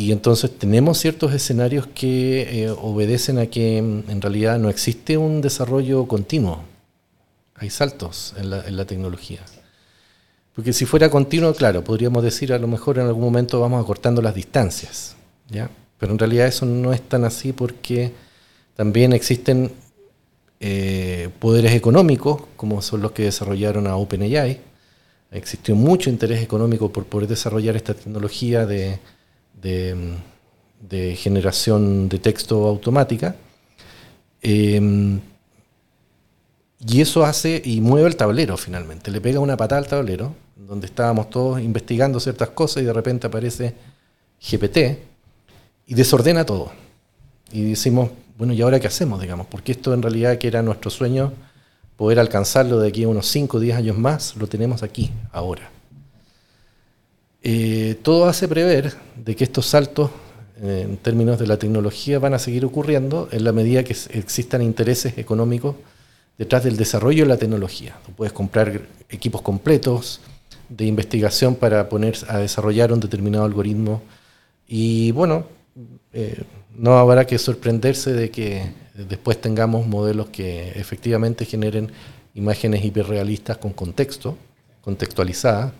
[0.00, 5.18] Y entonces tenemos ciertos escenarios que eh, obedecen a que mm, en realidad no existe
[5.18, 6.62] un desarrollo continuo.
[7.54, 9.40] Hay saltos en la, en la tecnología.
[10.54, 14.22] Porque si fuera continuo, claro, podríamos decir a lo mejor en algún momento vamos acortando
[14.22, 15.16] las distancias.
[15.50, 15.68] ¿ya?
[15.98, 18.10] Pero en realidad eso no es tan así porque
[18.76, 19.70] también existen
[20.60, 24.60] eh, poderes económicos, como son los que desarrollaron a OpenAI.
[25.30, 28.98] Existió mucho interés económico por poder desarrollar esta tecnología de,
[31.16, 33.36] generación de texto automática.
[34.42, 35.20] Em,
[36.86, 39.10] y eso hace y mueve el tablero finalmente.
[39.10, 43.26] Le pega una patada al tablero, donde estábamos todos investigando ciertas cosas y de repente
[43.26, 43.74] aparece
[44.40, 44.98] GPT
[45.86, 46.72] y desordena todo.
[47.52, 49.46] Y decimos, bueno, ¿y ahora qué hacemos, digamos?
[49.46, 51.32] Porque esto en realidad que era nuestro sueño,
[51.96, 55.70] poder alcanzarlo de aquí a unos 5 o 10 años más, lo tenemos aquí, ahora.
[57.42, 60.10] Eh, todo hace prever de que estos saltos
[60.62, 64.60] eh, en términos de la tecnología van a seguir ocurriendo en la medida que existan
[64.60, 65.76] intereses económicos
[66.36, 67.96] detrás del desarrollo de la tecnología.
[68.04, 70.20] Tú puedes comprar equipos completos
[70.68, 74.02] de investigación para poner a desarrollar un determinado algoritmo
[74.68, 75.46] y bueno,
[76.12, 76.42] eh,
[76.76, 81.90] no habrá que sorprenderse de que después tengamos modelos que efectivamente generen
[82.34, 84.36] imágenes hiperrealistas con contexto,
[84.82, 85.72] contextualizadas,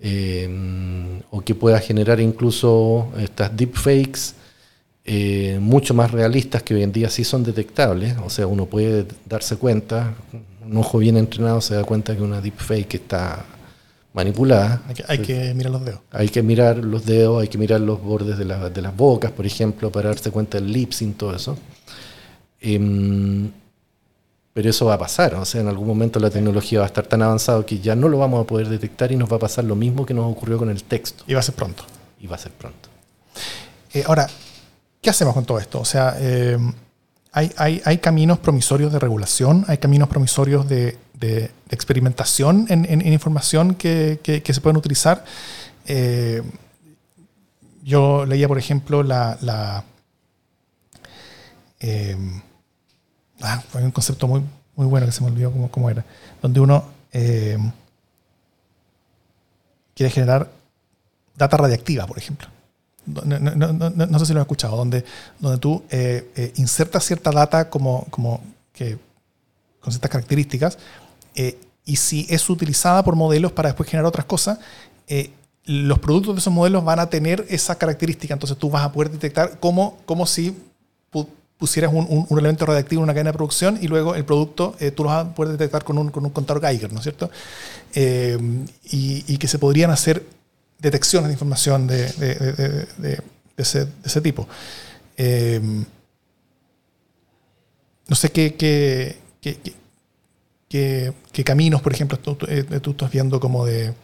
[0.00, 4.34] eh, o que pueda generar incluso estas deepfakes
[5.08, 9.06] eh, mucho más realistas que hoy en día sí son detectables, o sea, uno puede
[9.24, 10.14] darse cuenta,
[10.64, 13.44] un ojo bien entrenado se da cuenta que una deepfake está
[14.12, 14.82] manipulada.
[15.06, 16.00] Hay que, mirar los dedos.
[16.10, 19.92] Hay que mirar los dedos, hay que mirar los bordes de, las bocas, por ejemplo,
[19.92, 21.56] para darse cuenta del lip sync, todo eso.
[22.60, 23.48] Em,
[24.56, 27.06] pero eso va a pasar, o sea, en algún momento la tecnología va a estar
[27.06, 29.64] tan avanzada que ya no lo vamos a poder detectar y nos va a pasar
[29.64, 31.24] lo mismo que nos ocurrió con el texto.
[31.26, 31.84] Y va a ser pronto.
[32.18, 32.88] Y va a ser pronto.
[33.92, 34.26] Eh, ahora,
[35.02, 35.78] ¿qué hacemos con todo esto?
[35.78, 36.72] O sea, em,
[37.32, 40.96] hay, caminos promisorios de regulación, hay caminos promisorios de,
[41.68, 45.22] experimentación en, información que, se pueden utilizar.
[45.84, 46.40] Eh,
[47.84, 49.36] yo leía, por ejemplo, la...
[49.42, 49.84] la
[51.80, 52.16] eh,
[53.42, 54.42] ah, fue un concepto muy,
[54.74, 56.04] muy bueno que se me olvidó cómo, era,
[56.42, 57.58] donde uno eh,
[59.94, 60.50] quiere generar
[61.36, 62.48] data radiactiva, por ejemplo
[63.06, 65.04] no, sé si lo has escuchado, donde,
[65.38, 68.40] donde tú eh, eh, insertas cierta data como, como
[68.72, 68.98] que,
[69.80, 70.78] con ciertas características
[71.34, 74.58] eh, y si es utilizada por modelos para después generar otras cosas,
[75.64, 78.34] los productos de esos modelos van a tener esa característica.
[78.34, 80.56] Entonces tú vas a poder detectar como, como si
[81.58, 85.04] pusieras un, un, elemento radiactivo en una cadena de producción y luego el producto tú
[85.04, 87.30] lo vas detectar con un, con un contador Geiger, ¿no es cierto?
[87.94, 90.22] y, y, que se podrían hacer
[90.78, 92.08] detecciones de información de,
[92.98, 93.22] de,
[93.56, 94.46] ese, tipo.
[95.16, 95.60] Eh,
[98.08, 99.16] no sé qué, qué,
[100.68, 103.94] qué, caminos, por ejemplo, eh, tú, estás viendo como de,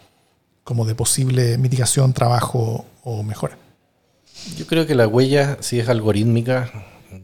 [0.65, 3.59] como de posible mitigación, trabajo o mejora.
[4.57, 6.73] Yo creo que la huella, si es algorítmica,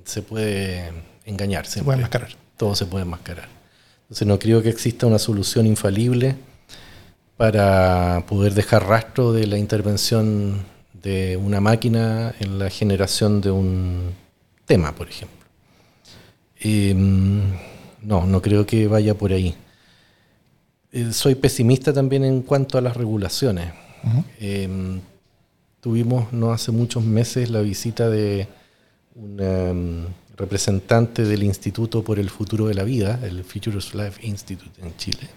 [0.05, 0.90] se puede
[1.24, 1.66] engañar.
[1.66, 2.31] Se puede enmascarar.
[2.57, 3.48] Todo se puede enmascarar.
[4.03, 6.37] Entonces no creo que exista una solución infalible
[7.37, 10.64] para poder dejar rastro de la intervención
[11.03, 14.12] de una máquina en la generación de un
[14.66, 15.38] tema, por ejemplo.
[16.61, 17.42] Em,
[18.03, 19.55] no, no creo que vaya por ahí.
[20.90, 23.72] Eh, soy pesimista también en cuanto a las regulaciones.
[24.40, 25.01] Em,
[25.81, 28.48] tuvimos no hace muchos meses la visita de
[29.18, 34.81] una em, representante del Instituto por el Futuro de la Vida, el Futures Life Institute
[34.81, 35.28] en Chile,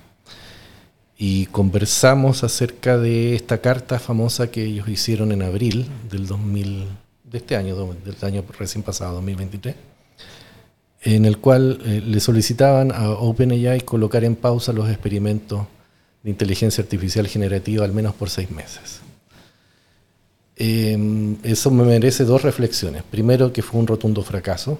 [1.17, 6.85] y conversamos acerca de esta carta famosa que ellos hicieron en abril del 2000,
[7.23, 9.75] de este año, del año recién pasado, 2023,
[11.03, 15.65] en el cual eh, le solicitaban a OpenAI colocar en pausa los experimentos
[16.23, 19.01] de inteligencia artificial generativa al menos por seis meses.
[20.55, 23.03] Em, eso me merece dos reflexiones.
[23.03, 24.77] Primero, que fue un rotundo fracaso,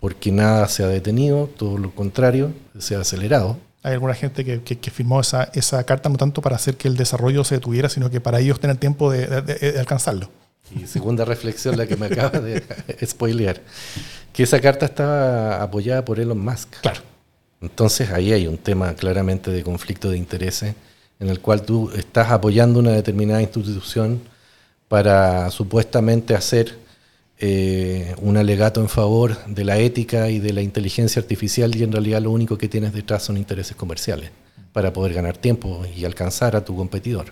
[0.00, 3.58] porque nada se ha detenido, todo lo contrario, se ha acelerado.
[3.82, 7.44] Hay alguna gente que, firmó esa, esa, carta no tanto para hacer que el desarrollo
[7.44, 10.30] se detuviera, sino que para ellos tener tiempo de, de alcanzarlo.
[10.74, 12.62] Y segunda reflexión, la que me acaba de
[13.06, 13.60] spoilear,
[14.32, 16.80] que esa carta estaba apoyada por Elon Musk.
[16.80, 17.00] Claro.
[17.60, 20.74] Entonces ahí hay un tema claramente de conflicto de intereses
[21.20, 24.20] en el cual tú estás apoyando una determinada institución
[24.88, 26.76] para supuestamente hacer
[27.38, 31.92] eh, un alegato en favor de la ética y de la inteligencia artificial y en
[31.92, 34.30] realidad lo único que tienes detrás son intereses comerciales
[34.72, 37.26] para poder ganar tiempo y alcanzar a tu competidor.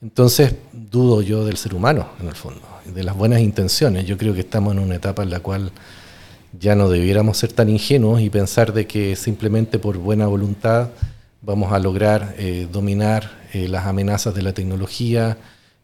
[0.00, 4.06] Entonces dudo yo del ser humano, en el fondo, de las buenas intenciones.
[4.06, 5.72] Yo creo que estamos en una etapa en la cual
[6.58, 10.90] ya no debiéramos ser tan ingenuos y pensar de que simplemente por buena voluntad
[11.42, 15.36] vamos a lograr eh, dominar eh, las amenazas de la tecnología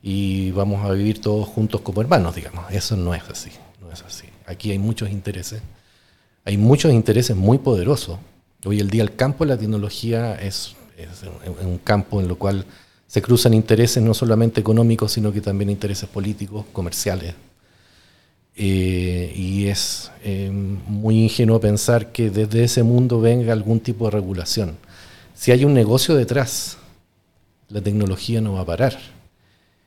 [0.07, 2.71] y vamos a vivir todos juntos como hermanos, digamos.
[2.71, 3.49] Eso no es así,
[3.81, 4.27] no es así.
[4.45, 5.62] Aquí hay muchos intereses,
[6.45, 8.19] hay muchos intereses muy poderosos.
[8.67, 11.09] Hoy el día el campo de la tecnología es, es
[11.64, 12.67] un campo en lo cual
[13.07, 17.35] se cruzan intereses no solamente económicos, sino que también intereses políticos, comerciales.
[18.57, 24.11] Eh, y es eh, muy ingenuo pensar que desde ese mundo venga algún tipo de
[24.11, 24.77] regulación.
[25.35, 26.77] Si hay un negocio detrás,
[27.71, 29.13] la tecnología no va a parar.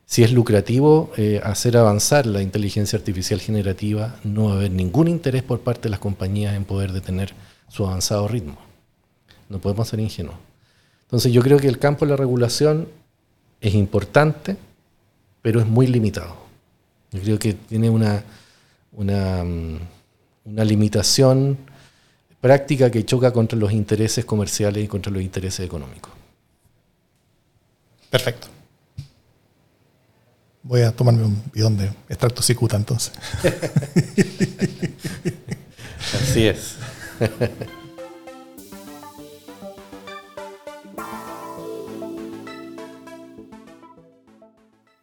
[0.07, 5.09] Si es lucrativo eh, hacer avanzar la inteligencia artificial generativa, no va a haber ningún
[5.09, 7.33] interés por parte de las compañías en poder detener
[7.67, 8.57] su avanzado ritmo.
[9.49, 10.37] No podemos ser ingenuos.
[11.03, 12.87] Entonces yo creo que el campo de la regulación
[13.59, 14.55] es importante,
[15.41, 16.37] pero es muy limitado.
[17.11, 18.23] Yo creo que tiene una,
[18.93, 19.79] una, mm,
[20.45, 21.57] una limitación
[22.39, 26.13] práctica que choca contra los intereses comerciales y contra los intereses económicos.
[28.09, 28.56] Perfecto.
[30.67, 33.13] Voy a tomarme un bidón de extracto cicuta entonces.
[36.13, 36.75] Así es.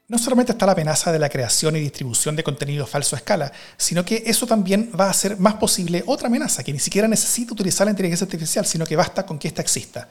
[0.06, 3.50] no solamente está la amenaza de la creación y distribución de contenido falso a escala,
[3.78, 7.54] sino que eso también va a hacer más posible otra amenaza, que ni siquiera necesita
[7.54, 10.10] utilizar la inteligencia artificial, sino que basta con que ésta exista.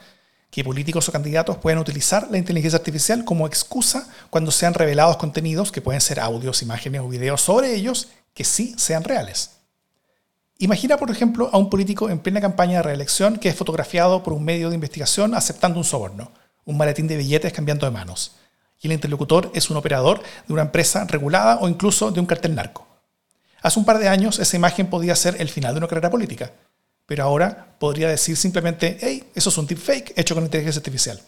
[0.54, 5.72] Que políticos o candidatos puedan utilizar la inteligencia artificial como excusa cuando sean revelados contenidos,
[5.72, 9.50] que pueden ser audios, imágenes o videos sobre ellos, que sí sean reales.
[10.60, 14.34] Imagina, por ejemplo, a un político en plena campaña de reelección que es fotografiado por
[14.34, 16.32] un medio de investigación aceptando un soborno,
[16.66, 18.36] un maletín de billetes cambiando de manos
[18.80, 22.54] y el interlocutor es un operador de una empresa regulada o incluso de un cartel
[22.54, 22.86] narco.
[23.64, 26.52] Hace un par de años esa imagen podía ser el final de una carrera política,
[27.06, 31.22] pero ahora podría decir simplemente, hey, eso es un fake hecho con inteligencia artificial.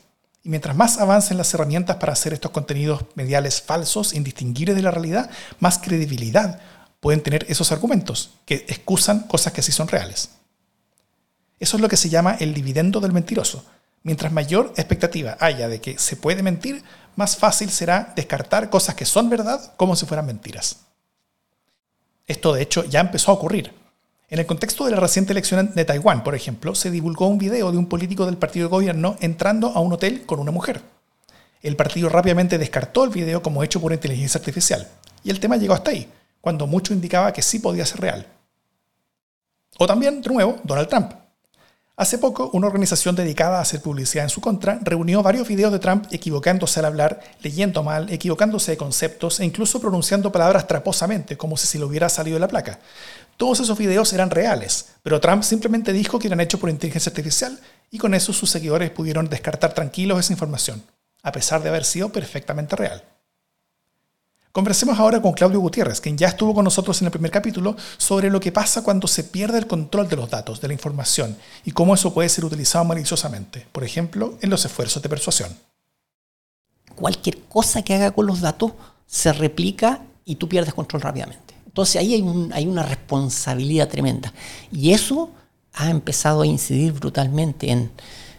[0.43, 4.91] Y mientras más avancen las herramientas para hacer estos contenidos mediales falsos, indistinguibles de la
[4.91, 6.61] realidad, más credibilidad
[6.99, 10.29] pueden tener esos argumentos, que excusan cosas que sí son reales.
[11.59, 13.65] Eso es lo que se llama el dividendo del mentiroso.
[14.03, 16.83] Mientras mayor expectativa haya de que se puede mentir,
[17.15, 20.77] más fácil será descartar cosas que son verdad como si fueran mentiras.
[22.27, 23.73] Esto de hecho ya empezó a ocurrir.
[24.27, 27.71] En el contexto de la reciente elección de Taiwán, por ejemplo, se divulgó un video
[27.71, 30.81] de un político del partido de gobierno entrando a un hotel con una mujer.
[31.61, 34.87] El partido rápidamente descartó el video como hecho por inteligencia artificial,
[35.23, 36.11] y el tema llegó hasta ahí,
[36.41, 38.25] cuando mucho indicaba que sí podía ser real.
[39.77, 41.11] O también, de nuevo, Donald Trump.
[41.97, 45.79] Hace poco, una organización dedicada a hacer publicidad en su contra reunió varios videos de
[45.79, 51.55] Trump equivocándose al hablar, leyendo mal, equivocándose de conceptos e incluso pronunciando palabras traposamente, como
[51.55, 52.79] si se le hubiera salido de la placa.
[53.37, 57.59] Todos esos videos eran reales, pero Trump simplemente dijo que eran hechos por inteligencia artificial
[57.91, 60.83] y con eso sus seguidores pudieron descartar tranquilos esa información,
[61.21, 63.03] a pesar de haber sido perfectamente real.
[64.55, 68.29] Conversemos ahora con Claudio Gutiérrez, quien ya estuvo con nosotros en el primer capítulo, sobre
[68.29, 71.71] lo que pasa cuando se pierde el control de los datos, de la información, y
[71.71, 75.57] cómo eso puede ser utilizado maliciosamente, por ejemplo, en los esfuerzos de persuasión.
[76.95, 78.71] Cualquier cosa que haga con los datos
[79.05, 81.54] se replica y tú pierdes control rápidamente.
[81.75, 82.13] Entonces ahí
[82.53, 84.31] hay, una responsabilidad tremenda.
[84.71, 85.31] Y eso
[85.73, 87.91] ha empezado a incidir brutalmente en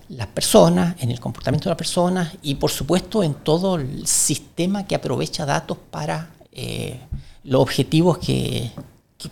[0.08, 4.86] las personas, en el comportamiento de las personas y por supuesto en todo el sistema
[4.86, 6.98] que aprovecha datos para eh,
[7.44, 8.70] los objetivos que,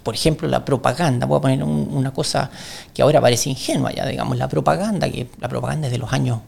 [0.02, 2.50] por ejemplo, la propaganda, voy a poner una cosa
[2.92, 6.40] que ahora parece ingenua ya, digamos, la propaganda, que la propaganda es de los años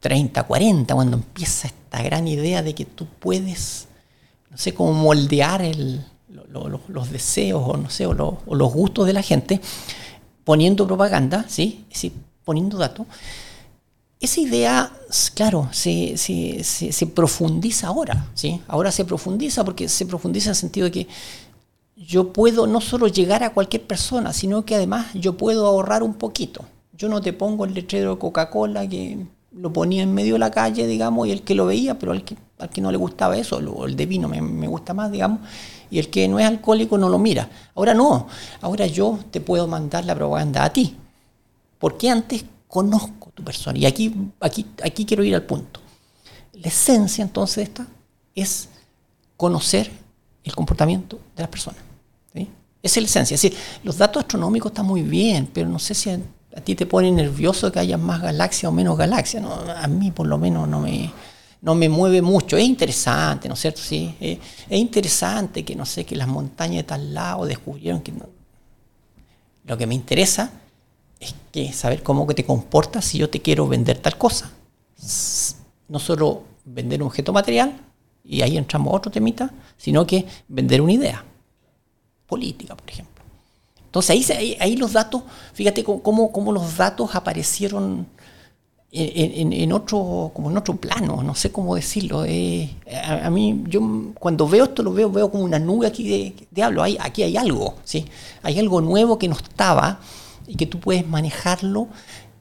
[0.00, 3.88] 30, 40, cuando empieza esta gran idea de que tú puedes,
[4.50, 5.62] no sé, cómo moldear
[6.88, 9.60] los deseos o, no sé, o, los gustos de la gente,
[10.44, 11.84] poniendo propaganda, ¿sí?
[11.88, 12.12] Es decir,
[12.44, 13.06] poniendo datos
[14.22, 14.92] esa idea,
[15.34, 16.16] claro, se,
[17.12, 18.60] profundiza ahora, ¿sí?
[18.68, 21.08] Ahora se profundiza porque se profundiza en el sentido de que
[21.96, 26.14] yo puedo no solo llegar a cualquier persona, sino que además yo puedo ahorrar un
[26.14, 26.64] poquito.
[26.92, 30.50] Yo no te pongo el letrero de Coca-Cola que lo ponía en medio de la
[30.50, 33.36] calle, digamos, y el que lo veía, pero al que, al que no le gustaba
[33.36, 35.40] eso, el de vino me, me gusta más, digamos,
[35.90, 37.48] y el que no es alcohólico no lo mira.
[37.74, 38.26] Ahora no,
[38.60, 40.96] ahora yo te puedo mandar la propaganda a ti.
[41.78, 43.78] Porque antes conozco tu persona.
[43.78, 45.80] Y aquí, aquí, aquí quiero ir al punto.
[46.54, 47.86] La esencia entonces esta
[48.34, 48.68] es
[49.36, 49.90] conocer
[50.44, 51.82] el comportamiento de las personas.
[52.82, 53.34] Esa es la esencia.
[53.36, 56.10] Es decir, los datos astronómicos están muy bien, pero no sé si
[56.54, 59.42] a, ti te pone nervioso que haya más galaxias o menos galaxias.
[59.42, 61.12] No, a mí por lo menos no me,
[61.60, 62.56] no me mueve mucho.
[62.56, 63.80] Es interesante, ¿no es cierto?
[63.80, 64.38] Sí, es,
[64.70, 68.12] interesante que, no sé, que las montañas de tal lado descubrieron que...
[69.64, 70.50] Lo que me interesa
[71.20, 74.50] es que saber cómo que te comportas si yo te quiero vender tal cosa.
[75.88, 77.80] No solo vender un objeto material,
[78.24, 81.24] y ahí entramos a otro temita, sino que vender una idea
[82.26, 83.11] política, por ejemplo.
[83.92, 85.22] Entonces ahí, ahí, los datos,
[85.52, 88.06] fíjate cómo, cómo los datos aparecieron
[88.90, 92.24] en, otro, como en otro plano, no sé cómo decirlo.
[92.24, 92.74] Eh,
[93.04, 93.82] a, mí, yo
[94.18, 96.08] cuando veo esto, lo veo, veo como una nube aquí
[96.50, 96.72] de.
[96.80, 98.06] Hay, aquí hay algo, ¿sí?
[98.42, 100.00] Hay algo nuevo que no estaba
[100.46, 101.88] y que tú puedes manejarlo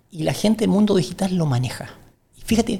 [0.09, 1.89] y la gente del mundo digital lo maneja.
[2.45, 2.79] Fíjate,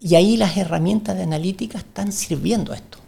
[0.00, 2.98] y ahí las herramientas de analítica están sirviendo a esto.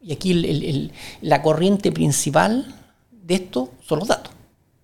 [0.00, 0.90] Y aquí
[1.20, 2.74] la corriente principal
[3.26, 4.32] de esto son los datos.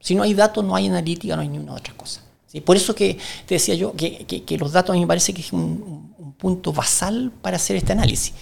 [0.00, 2.22] Si no hay datos, no hay analítica, no hay ninguna otra cosa.
[2.46, 2.60] ¿Sí?
[2.60, 3.16] Por eso que
[3.46, 6.32] te decía yo que, que, los datos a mí me parece que es un, un,
[6.34, 8.34] punto basal para hacer este análisis.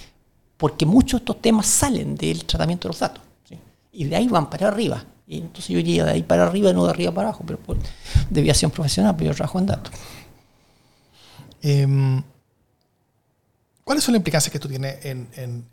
[0.57, 3.23] Porque muchos de estos temas salen del tratamiento de los datos.
[3.93, 5.05] Y de ahí van para arriba.
[5.27, 7.77] Y entonces yo iría de ahí para arriba, no de arriba para abajo, pero por
[8.29, 9.93] deviación profesional, pero yo trabajo en datos.
[11.61, 12.23] Em,
[13.83, 15.69] ¿Cuáles son las implicancias que tú tienes en,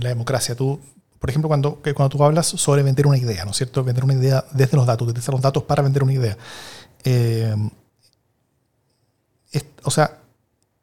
[0.00, 0.54] la democracia?
[0.54, 0.78] Tú,
[1.22, 3.84] por ejemplo, cuando, cuando tú hablas sobre vender una idea, ¿no es cierto?
[3.84, 6.36] Vender una idea desde los datos, desde los datos para vender una idea.
[7.04, 7.70] Em,
[9.84, 10.18] o sea,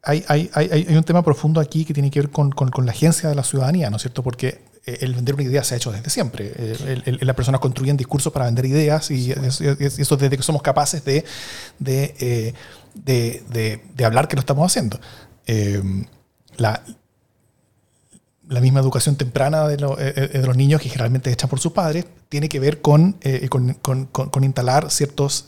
[0.02, 3.28] hay, hay, hay, un tema profundo aquí que tiene que ver con, con, la agencia
[3.28, 4.22] de la ciudadanía, ¿no es cierto?
[4.22, 6.50] Porque eh, el vender una idea se ha hecho desde siempre.
[6.56, 11.22] Eh, las personas construyen discursos para vender ideas y eso desde que somos capaces de,
[11.78, 12.54] de,
[13.06, 14.98] eh, hablar que lo estamos haciendo.
[16.56, 16.82] la,
[18.50, 22.50] la misma educación temprana de, los niños, que generalmente es hecha por sus padres, tiene
[22.50, 23.16] que ver con,
[23.80, 25.46] con, instalar ciertos,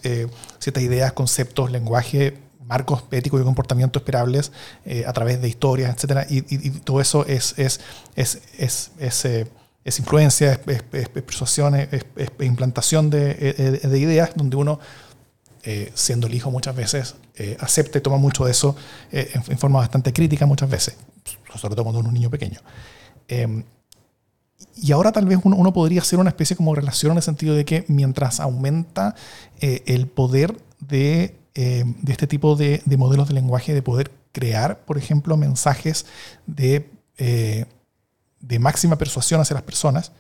[0.59, 2.38] ciertas ideas, conceptos, lenguaje
[2.72, 4.50] marcos éticos y comportamiento esperables
[4.86, 6.26] eh, a través de historias, etc.
[6.30, 7.80] Y, todo eso es, es,
[8.16, 9.46] es, es, es, eh,
[9.98, 11.76] influencia, es, persuasión,
[12.40, 14.80] implantación de, eh, de, ideas donde uno,
[15.94, 17.14] siendo el hijo muchas veces,
[17.61, 18.74] acepta y toma mucho de eso
[19.12, 20.96] en, forma bastante crítica muchas veces,
[21.59, 22.61] sobre todo cuando uno es un niño pequeño.
[23.28, 23.64] Em,
[24.76, 27.55] y ahora tal vez uno, uno, podría hacer una especie como relación en el sentido
[27.55, 29.14] de que mientras aumenta
[29.61, 34.96] el poder de eh, de este tipo de, modelos de lenguaje, de poder crear, por
[34.96, 36.07] ejemplo, mensajes
[36.46, 37.66] de, eh,
[38.40, 40.12] de máxima persuasión hacia las personas,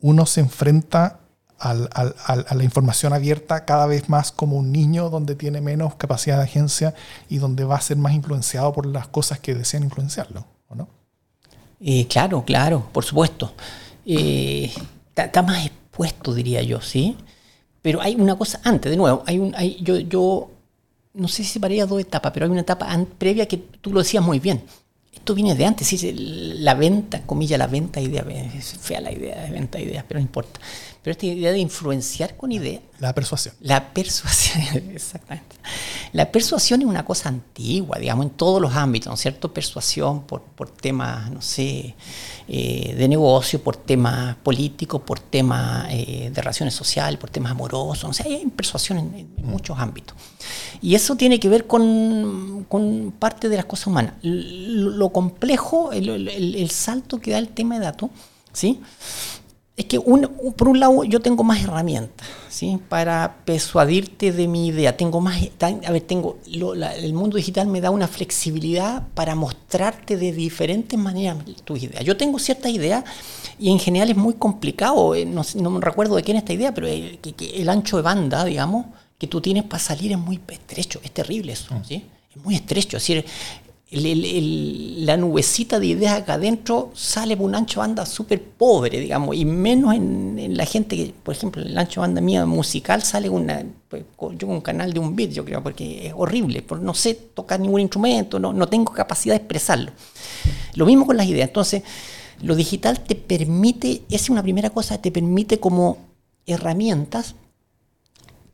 [0.00, 1.20] uno se enfrenta
[1.58, 6.44] a la información abierta cada vez más como un niño donde tiene menos capacidad de
[6.44, 6.94] agencia
[7.28, 10.88] y donde va a ser más influenciado por las cosas que desean influenciarlo, ¿o no?
[11.80, 13.54] Eh, claro, claro, por supuesto.
[14.04, 17.16] está más expuesto, diría yo, ¿sí?
[17.82, 20.50] Pero hay una cosa antes, de nuevo, hay un, hay, yo, yo
[21.14, 22.88] no sé si separaría dos etapas, pero hay una etapa
[23.18, 24.62] previa que tú lo decías muy bien.
[25.12, 26.12] esto viene de antes, ¿sí?
[26.58, 30.18] la venta, comilla, la venta de es fea la idea de venta de ideas, pero
[30.18, 30.60] no importa.
[31.04, 32.80] Pero esta idea de influenciar con ideas.
[32.98, 33.54] La persuasión.
[33.60, 35.54] La persuasión, exactamente.
[36.14, 39.52] La persuasión es una cosa antigua, digamos, en todos los ámbitos, ¿no es cierto?
[39.52, 41.94] Persuasión por, por temas, no sé,
[42.48, 48.04] eh, de negocio, por temas políticos, por temas eh, de relaciones sociales, por temas amorosos,
[48.04, 49.46] o sea, hay persuasión en, mm.
[49.46, 50.16] muchos ámbitos.
[50.80, 54.14] Y eso tiene que ver con, con parte de las cosas humanas.
[54.22, 58.08] Lo, complejo, el, el, el, salto que da el tema de datos,
[58.54, 58.80] ¿sí?
[59.76, 62.78] Es que por un lado yo tengo más herramientas ¿sí?
[62.88, 64.96] para persuadirte de mi idea.
[64.96, 70.32] Tengo más, a ver, tengo el mundo digital me da una flexibilidad para mostrarte de
[70.32, 72.04] diferentes maneras tus ideas.
[72.04, 73.02] Yo tengo ciertas ideas
[73.58, 75.12] y en general es muy complicado.
[75.16, 77.18] Eh, no, me recuerdo de quién es esta idea, pero el,
[77.54, 78.86] el, ancho de banda, digamos,
[79.18, 81.00] que tú tienes para salir es muy estrecho.
[81.02, 81.84] Es terrible eso, mm.
[81.84, 82.04] ¿sí?
[82.30, 82.96] Es muy estrecho.
[82.98, 83.24] Es decir,
[83.94, 89.44] la nubecita de ideas acá adentro sale por un ancho banda súper pobre, digamos, y
[89.44, 94.04] menos en, la gente que, por ejemplo, el ancho banda mía musical sale una, pues,
[94.38, 97.60] yo un canal de un bit, yo creo, porque es horrible, porque no sé tocar
[97.60, 99.92] ningún instrumento, no, no tengo capacidad de expresarlo.
[100.74, 101.48] Lo mismo con las ideas.
[101.48, 101.82] Entonces,
[102.42, 105.98] lo digital te permite, esa es una primera cosa, te permite como
[106.46, 107.34] herramientas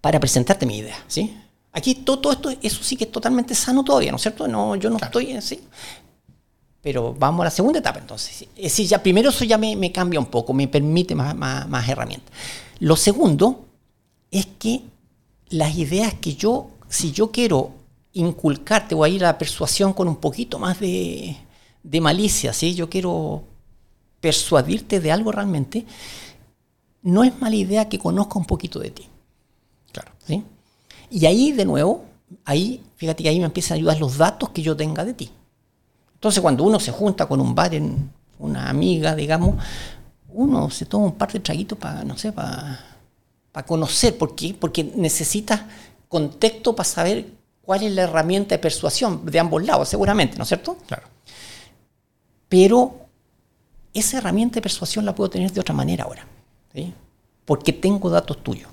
[0.00, 1.34] para presentarte mi idea, ¿sí?
[1.72, 4.48] Aquí todo, esto, eso sí que es totalmente sano todavía, ¿no es cierto?
[4.48, 5.60] No, yo no estoy así.
[6.82, 8.42] Pero vamos a la segunda etapa entonces.
[8.56, 12.32] Es decir, ya primero eso ya me, cambia un poco, me permite más, más, herramientas.
[12.80, 13.66] Lo segundo
[14.30, 14.82] es que
[15.50, 17.72] las ideas que yo, si yo quiero
[18.14, 21.36] inculcarte o a ir a la persuasión con un poquito más de,
[21.82, 22.74] de malicia, ¿sí?
[22.74, 23.44] yo quiero
[24.20, 25.86] persuadirte de algo realmente,
[27.02, 29.08] no es mala idea que conozca un poquito de ti.
[29.92, 30.12] Claro.
[30.26, 30.42] ¿sí?
[31.10, 32.04] Y ahí, de nuevo,
[32.44, 35.30] ahí, fíjate que ahí me empiezan a ayudar los datos que yo tenga de ti.
[36.14, 39.56] Entonces, cuando uno se junta con un bar, en una amiga, digamos,
[40.32, 42.78] uno se toma un par de traguitos para, no sé, para,
[43.50, 44.16] para conocer.
[44.16, 44.54] ¿Por qué?
[44.58, 45.62] Porque necesitas
[46.08, 47.26] contexto para saber
[47.62, 50.76] cuál es la herramienta de persuasión de ambos lados, seguramente, ¿no es cierto?
[50.86, 51.06] Claro.
[52.48, 53.06] Pero
[53.94, 56.26] esa herramienta de persuasión la puedo tener de otra manera ahora,
[56.74, 56.92] ¿sí?
[57.44, 58.68] porque tengo datos tuyos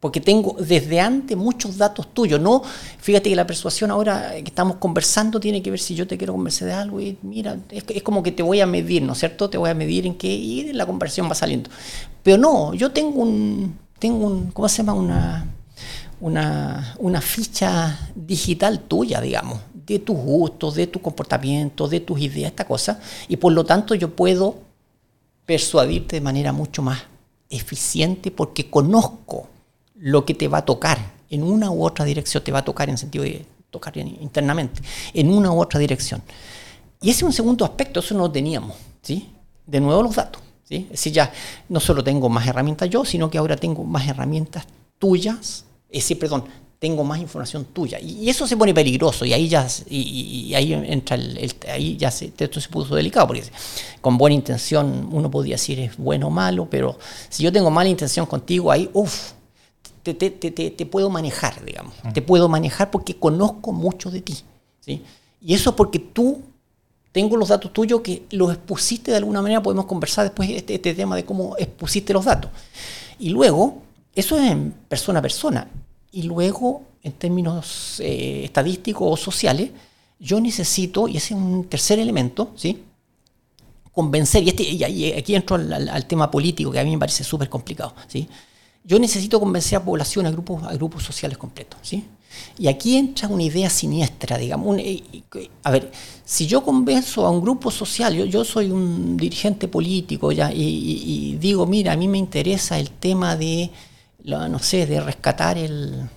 [0.00, 2.40] porque tengo desde antes muchos datos tuyos.
[2.40, 2.62] No,
[2.98, 6.34] fíjate que la persuasión ahora que estamos conversando tiene que ver si yo te quiero
[6.34, 9.48] convencer de algo y mira, es, como que te voy a medir, ¿no es cierto?
[9.48, 11.70] Te voy a medir en qué y la conversación va saliendo.
[12.22, 14.92] Pero no, yo tengo un, tengo un, ¿cómo se llama?
[14.92, 15.46] Una,
[16.20, 22.50] una, una ficha digital tuya, digamos, de tus gustos, de tu comportamiento, de tus ideas,
[22.50, 24.56] esta cosa, y por lo tanto yo puedo
[25.46, 26.98] persuadirte de manera mucho más
[27.48, 29.48] eficiente porque conozco
[29.98, 30.98] lo que te va a tocar
[31.30, 34.80] en una u otra dirección, te va a tocar en sentido de tocar internamente,
[35.12, 36.22] en una u otra dirección.
[37.00, 39.28] Y ese es un segundo aspecto, eso no lo teníamos, ¿sí?
[39.66, 40.84] De nuevo los datos, ¿sí?
[40.84, 41.32] Es decir, ya
[41.68, 44.66] no solo tengo más herramientas yo, sino que ahora tengo más herramientas
[44.98, 46.44] tuyas, es decir, perdón,
[46.78, 47.98] tengo más información tuya.
[48.00, 52.32] Y, eso se pone peligroso y ahí ya, y, ahí entra el, ahí ya se,
[52.36, 53.44] esto se puso delicado, porque
[54.00, 57.88] con buena intención uno podría decir es bueno o malo, pero si yo tengo mala
[57.88, 59.32] intención contigo, ahí, uff,
[60.14, 61.94] te, puedo manejar, digamos.
[62.14, 64.36] Te puedo manejar porque conozco mucho de ti.
[64.80, 65.02] ¿sí?
[65.40, 66.40] Y eso porque tú,
[67.12, 70.94] tengo los datos tuyos que los expusiste de alguna manera, podemos conversar después este, este
[70.94, 72.50] tema de cómo expusiste los datos.
[73.18, 73.82] Y luego,
[74.14, 75.68] eso es en persona a persona.
[76.12, 79.70] Y luego, en términos eh, estadísticos o sociales,
[80.18, 82.82] yo necesito, y ese es un tercer elemento, ¿sí?
[83.92, 87.48] convencer, y, este, aquí entro al, al, tema político, que a mí me parece súper
[87.48, 88.28] complicado, ¿sí?
[88.86, 91.80] Yo necesito convencer a población, a grupos, a grupos sociales completos.
[91.82, 92.04] ¿sí?
[92.56, 94.78] Y aquí entra una idea siniestra, digamos.
[94.78, 95.02] Eh,
[95.64, 95.90] a ver,
[96.24, 101.92] si yo convenzo a un grupo social, yo, soy un dirigente político y, digo, mira,
[101.92, 103.70] a mí me interesa el tema de,
[104.24, 106.08] no sé, de rescatar el,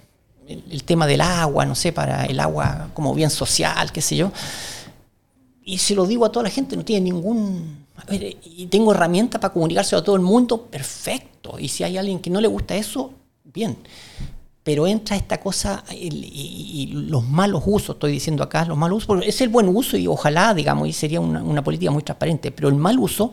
[0.86, 4.32] tema del agua, no sé, para el agua como bien social, qué sé yo.
[5.64, 7.79] Y si lo digo a toda la gente, no tiene ningún
[8.10, 11.58] y tengo herramientas para comunicarse a todo el mundo, perfecto.
[11.60, 13.14] Y si hay alguien que no le gusta eso,
[13.54, 13.78] bien.
[14.64, 19.41] Pero entra esta cosa y, los malos usos, estoy diciendo acá, los malos usos, es
[19.41, 23.00] el buen uso y ojalá, digamos, y sería una, política muy transparente, pero el mal
[23.00, 23.32] uso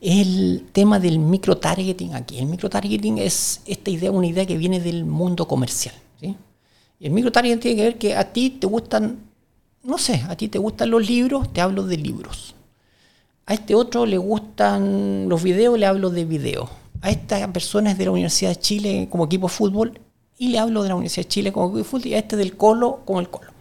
[0.00, 2.38] es el tema del micro-targeting aquí.
[2.38, 5.94] El micro-targeting es esta idea, una idea que viene del mundo comercial.
[6.20, 6.36] ¿sí?
[7.00, 9.18] El micro-targeting tiene que ver que a ti te gustan,
[9.82, 12.54] no sé, a ti te gustan los libros, te hablo de libros.
[13.46, 16.70] A este otro le gustan los videos, le hablo de videos.
[17.02, 20.00] A esta persona es de la Universidad de Chile como equipo de fútbol
[20.38, 22.36] y le hablo de la Universidad de Chile como equipo de fútbol y a este
[22.36, 23.52] del Colo como el Colo.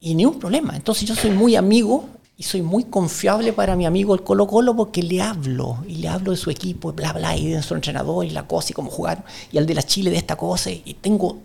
[0.00, 0.74] Y ni un problema.
[0.74, 2.04] Entonces yo soy muy amigo
[2.36, 6.08] y soy muy confiable para mi amigo el Colo Colo porque le hablo y le
[6.08, 8.90] hablo de su equipo, bla, bla, y de su entrenador y la cosa y cómo
[8.90, 10.70] jugar, y al de la Chile de esta cosa.
[10.70, 11.38] Y tengo,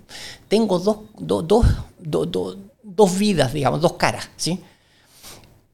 [0.48, 1.48] tengo dos, dos,
[2.00, 4.60] dos, dos vidas, digamos, dos caras, ¿sí?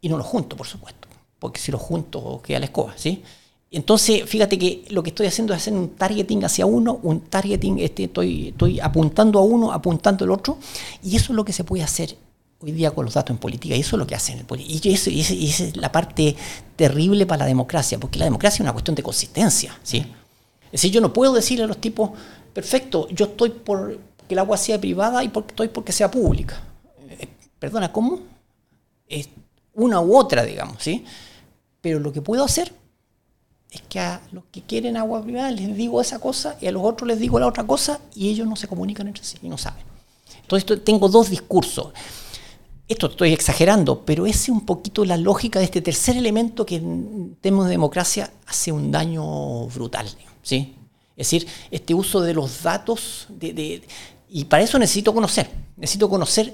[0.02, 1.08] Y no los junto, por supuesto,
[1.40, 3.24] porque si los junto queda la escoba, ¿sí?
[3.70, 7.80] Entonces, fíjate que lo que estoy haciendo es hacer un targeting hacia uno, un targeting,
[7.80, 10.58] este, estoy, estoy apuntando a uno, apuntando al otro,
[11.04, 12.16] y eso es lo que se puede hacer
[12.60, 14.46] hoy día con los datos en política, y eso es lo que hacen.
[14.58, 16.36] Y, eso, y esa es la parte
[16.76, 20.06] terrible para la democracia, porque la democracia es una cuestión de consistencia, ¿sí?
[20.68, 22.12] Es decir, yo no puedo decirle a los tipos,
[22.54, 26.62] perfecto, yo estoy por que el agua sea privada y porque estoy porque sea pública.
[27.10, 27.28] Eh,
[27.60, 28.20] perdona, ¿cómo?
[29.08, 29.30] Es
[29.78, 31.06] una u otra, digamos, ¿sí?
[31.82, 32.74] Pero lo que puedo hacer
[33.72, 36.84] es que a los que quieren agua privada les digo esa cosa y a los
[36.84, 39.58] otros les digo la otra cosa y ellos no se comunican entre sí y no
[39.58, 39.84] saben.
[40.42, 41.94] Entonces tengo dos discursos.
[42.88, 47.38] Esto estoy exagerando, pero es un poquito la lógica de este tercer elemento que en
[47.42, 50.08] términos de democracia hace un daño brutal.
[50.42, 50.76] ¿sí?
[51.16, 53.84] Es decir, este uso de los datos, de,
[54.30, 56.54] y para eso necesito conocer, necesito conocer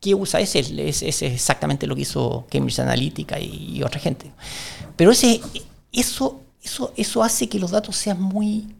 [0.00, 4.32] qué usa ese, es, es exactamente lo que hizo Cambridge Analytica y, otra gente.
[4.96, 5.40] Pero ese
[5.92, 8.74] eso, eso, eso hace que los datos sean muy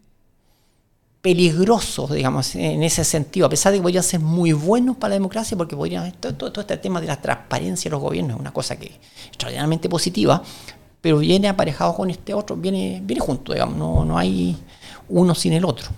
[1.20, 5.14] peligrosos, digamos, en ese sentido, a pesar de que podrían ser muy buenos para la
[5.16, 8.52] democracia, porque podrían, todo, todo, este tema de la transparencia de los gobiernos es una
[8.52, 8.92] cosa que es
[9.28, 10.42] extraordinariamente positiva,
[11.02, 14.56] pero viene aparejado con este otro, viene, viene junto, digamos, no, no hay
[15.10, 15.90] uno sin el otro.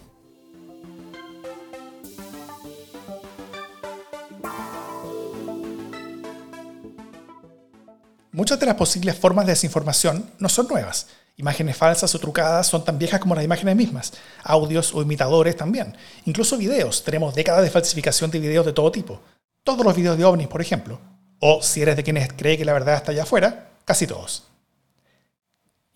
[8.33, 11.09] Muchas de las posibles formas de desinformación no son nuevas.
[11.37, 14.15] Imágenes falsas o trucadas son tan viejas como las imágenes mismas.
[14.43, 15.95] Audios o imitadores también.
[16.25, 17.05] Incluso videos.
[17.05, 19.21] Tenemos décadas de falsificación de videos de todo tipo.
[19.63, 20.99] Todos los videos de ovnis, por ejemplo.
[21.41, 24.45] O si eres de quienes cree que la verdad está allá afuera, casi todos.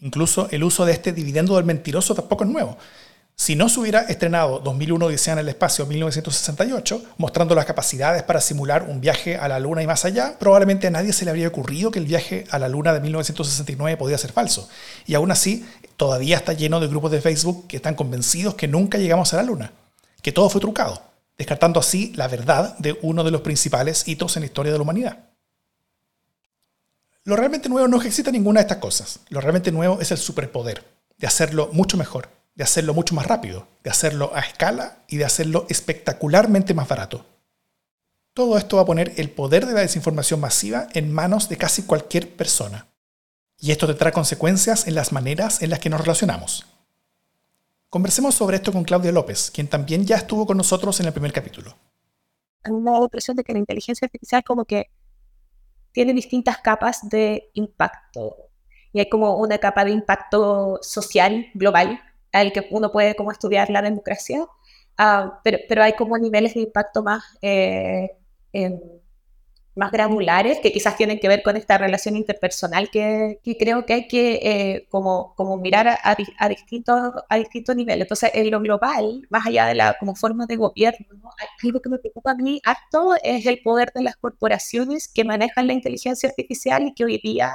[0.01, 2.77] Incluso el uso de este dividendo del mentiroso tampoco es nuevo.
[3.39, 8.41] Si no se hubiera estrenado 2001 Odisea en el espacio 1968, mostrando las capacidades para
[8.41, 11.47] simular un viaje a la Luna y más allá, probablemente a nadie se le habría
[11.47, 14.69] ocurrido que el viaje a la Luna de 1969 podía ser falso.
[15.07, 15.65] Y aún así,
[15.99, 19.43] todavía está lleno de grupos de Facebook que están convencidos que nunca llegamos a la
[19.43, 19.71] Luna,
[20.23, 21.03] que todo fue trucado,
[21.37, 24.83] descartando así la verdad de uno de los principales hitos en la historia de la
[24.83, 25.19] humanidad.
[27.25, 29.21] Lo realmente nuevo no es que exista ninguna de estas cosas.
[29.29, 30.83] Lo realmente nuevo es el superpoder,
[31.19, 35.25] de hacerlo mucho mejor de hacerlo mucho más rápido, de hacerlo a escala y de
[35.25, 37.25] hacerlo espectacularmente más barato.
[38.33, 41.83] Todo esto va a poner el poder de la desinformación masiva en manos de casi
[41.83, 42.89] cualquier persona.
[43.59, 46.67] Y esto tendrá consecuencias en las maneras en las que nos relacionamos.
[47.89, 51.33] Conversemos sobre esto con Claudia López, quien también ya estuvo con nosotros en el primer
[51.33, 51.75] capítulo.
[52.63, 54.91] Tengo la impresión de que la inteligencia artificial como que
[55.93, 58.37] tiene distintas capas de impacto.
[58.93, 62.01] Y hay como una capa de impacto social global,
[62.33, 64.47] al que uno puede como estudiar la democracia,
[64.99, 68.11] ah, pero, pero, hay como niveles de impacto más, eh,
[69.77, 73.93] más granulares que quizás tienen que ver con esta relación interpersonal que, que creo que
[73.93, 75.99] hay que eh, como, como mirar a,
[76.39, 78.03] a, distintos, a distintos niveles.
[78.05, 81.31] Entonces, en lo global, más allá de la como forma de gobierno,
[81.63, 85.67] algo que me preocupa a mí harto es el poder de las corporaciones que manejan
[85.67, 87.53] la inteligencia artificial y que hoy día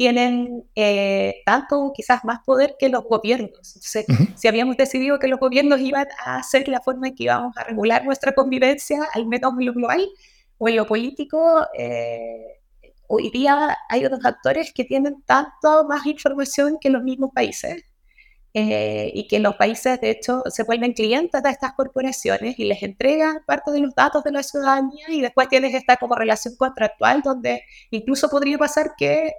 [0.00, 3.76] tienen eh, tanto quizás más poder que los gobiernos.
[3.76, 7.54] Entonces, si habíamos decidido que los gobiernos iban a ser la forma en que íbamos
[7.58, 10.08] a regular nuestra convivencia, al menos en lo global
[10.56, 12.62] o en lo político, eh,
[13.08, 17.84] hoy día hay otros actores que tienen tanto más información que los mismos países.
[18.54, 22.82] Eh, y que los países, de hecho, se vuelven clientes de estas corporaciones y les
[22.82, 27.22] entregan parte de los datos de la ciudadanía y después tienes esta como relación contractual
[27.22, 29.34] donde incluso podría pasar que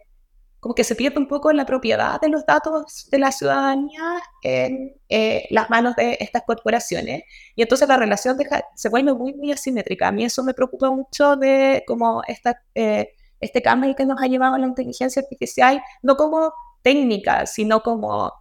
[0.62, 4.93] como que se pierde un poco la propiedad de los datos de la ciudadanía en
[5.09, 7.24] eh, las manos de estas corporaciones.
[7.55, 8.38] Y entonces la relación
[8.76, 10.09] se vuelve muy, muy asimétrica.
[10.09, 13.09] A mí eso me preocupa mucho de como esta, eh,
[13.39, 16.53] este cambio que nos ha llevado a la inteligencia artificial, no como
[16.84, 18.32] técnica, sino como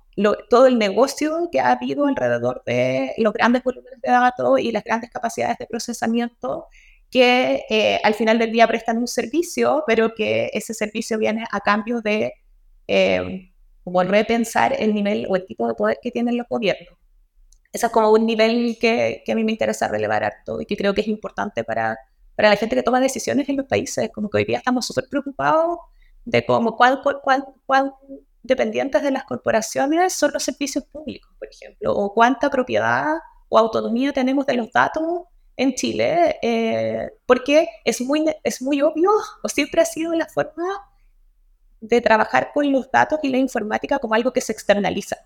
[0.51, 4.85] todo el negocio que ha habido alrededor de los grandes volúmenes de datos y las
[4.85, 6.69] grandes capacidades de procesamiento
[7.11, 11.61] que eh, al final del día prestan un servicio, pero que ese servicio viene a
[11.61, 12.35] cambio de
[12.87, 13.53] eh,
[13.83, 16.95] como repensar el nivel o el tipo de poder que tienen los gobiernos.
[17.73, 20.77] Ese es como un nivel que, que a mí me interesa relevar harto y que
[20.77, 21.99] creo que es importante para,
[22.37, 24.11] para la gente que toma decisiones en los países.
[24.13, 25.79] Como que hoy día estamos súper preocupados
[26.25, 27.95] de cómo, cuál, cuál, cuál
[28.43, 34.13] dependientes de las corporaciones son los servicios públicos, por ejemplo, o cuánta propiedad o autonomía
[34.13, 35.25] tenemos de los datos
[35.61, 39.11] en Chile, eh, porque es muy, es muy obvio,
[39.43, 40.65] o siempre ha sido la forma
[41.83, 45.19] de trabajar con los datos y la informática como algo que se externaliza.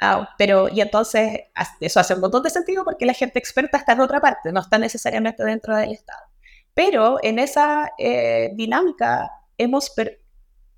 [0.00, 1.42] Ah, pero, y entonces,
[1.78, 4.58] eso hace un montón de sentido porque la gente experta está en otra parte, no
[4.60, 6.24] está necesariamente dentro del Estado.
[6.74, 9.92] Pero en esa eh, dinámica hemos,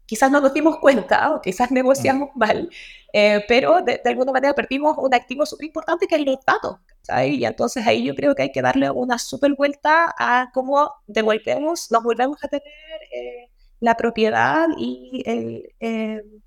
[0.07, 2.39] quizás no nos dimos cuenta o quizás negociamos mm.
[2.39, 2.71] mal,
[3.13, 6.79] eh, pero de, alguna manera perdimos un activo súper importante que es los datos.
[7.27, 11.91] Y entonces ahí yo creo que hay que darle una súper vuelta a cómo devolvemos,
[11.91, 12.65] nos volvemos a tener
[13.13, 13.51] eh,
[13.81, 16.43] la propiedad y el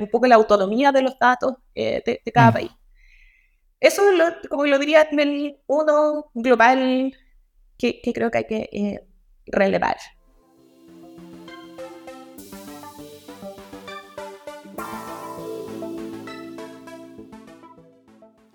[0.00, 2.54] un poco la autonomía de los datos eh, de, cada mm.
[2.54, 2.70] país.
[3.80, 7.14] Eso es, lo, como lo diría el uno global
[7.78, 9.06] que, creo que hay que eh,
[9.46, 9.96] relevar.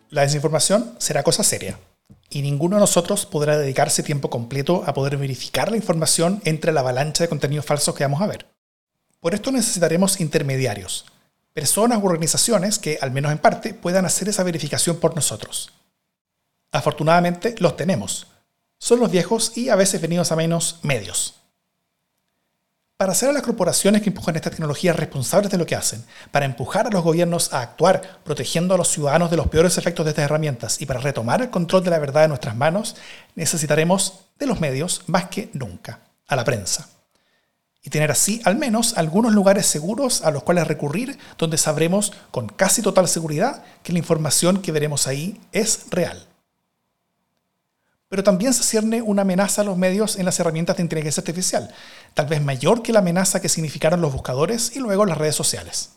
[0.09, 1.77] La desinformación será cosa seria
[2.29, 6.79] y ninguno de nosotros podrá dedicarse tiempo completo a poder verificar la información entre la
[6.79, 8.47] avalancha de contenidos falsos que vamos a ver.
[9.19, 11.05] Por esto necesitaremos intermediarios,
[11.53, 15.73] personas u organizaciones que, al menos en parte, puedan hacer esa verificación por nosotros.
[16.71, 18.27] Afortunadamente los tenemos.
[18.77, 21.38] Son los viejos y a veces venidos a menos medios.
[22.99, 26.45] Para hacer a las corporaciones que empujan esta tecnología responsables de lo que hacen, para
[26.45, 30.09] empujar a los gobiernos a actuar protegiendo a los ciudadanos de los peores efectos de
[30.09, 32.97] estas herramientas y para retomar el control de la verdad en nuestras manos,
[33.35, 36.89] necesitaremos de los medios más que nunca, a la prensa
[37.81, 42.49] y tener así al menos algunos lugares seguros a los cuales recurrir donde sabremos con
[42.49, 46.28] casi total seguridad que la información que veremos ahí es real.
[48.09, 51.73] Pero también se cierne una amenaza a los medios en las herramientas de inteligencia artificial,
[52.15, 55.91] tal vez mayor que la amenaza que significaron los buscadores y luego las redes sociales.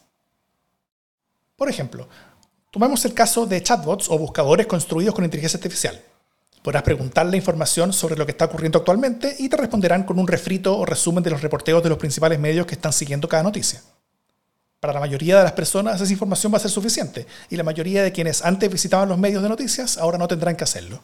[1.56, 2.08] Por ejemplo,
[2.70, 6.02] tomemos el caso de chatbots o buscadores construidos con inteligencia artificial.
[6.62, 10.78] Podrás preguntarle información sobre lo que está ocurriendo actualmente y te responderán con un refrito
[10.78, 13.82] o resumen de los reporteos de los principales medios que están siguiendo cada noticia.
[14.80, 18.02] Para la mayoría de las personas esa información va a ser suficiente y la mayoría
[18.02, 21.00] de quienes antes visitaban los medios de noticias ahora no tendrán que hacerlo.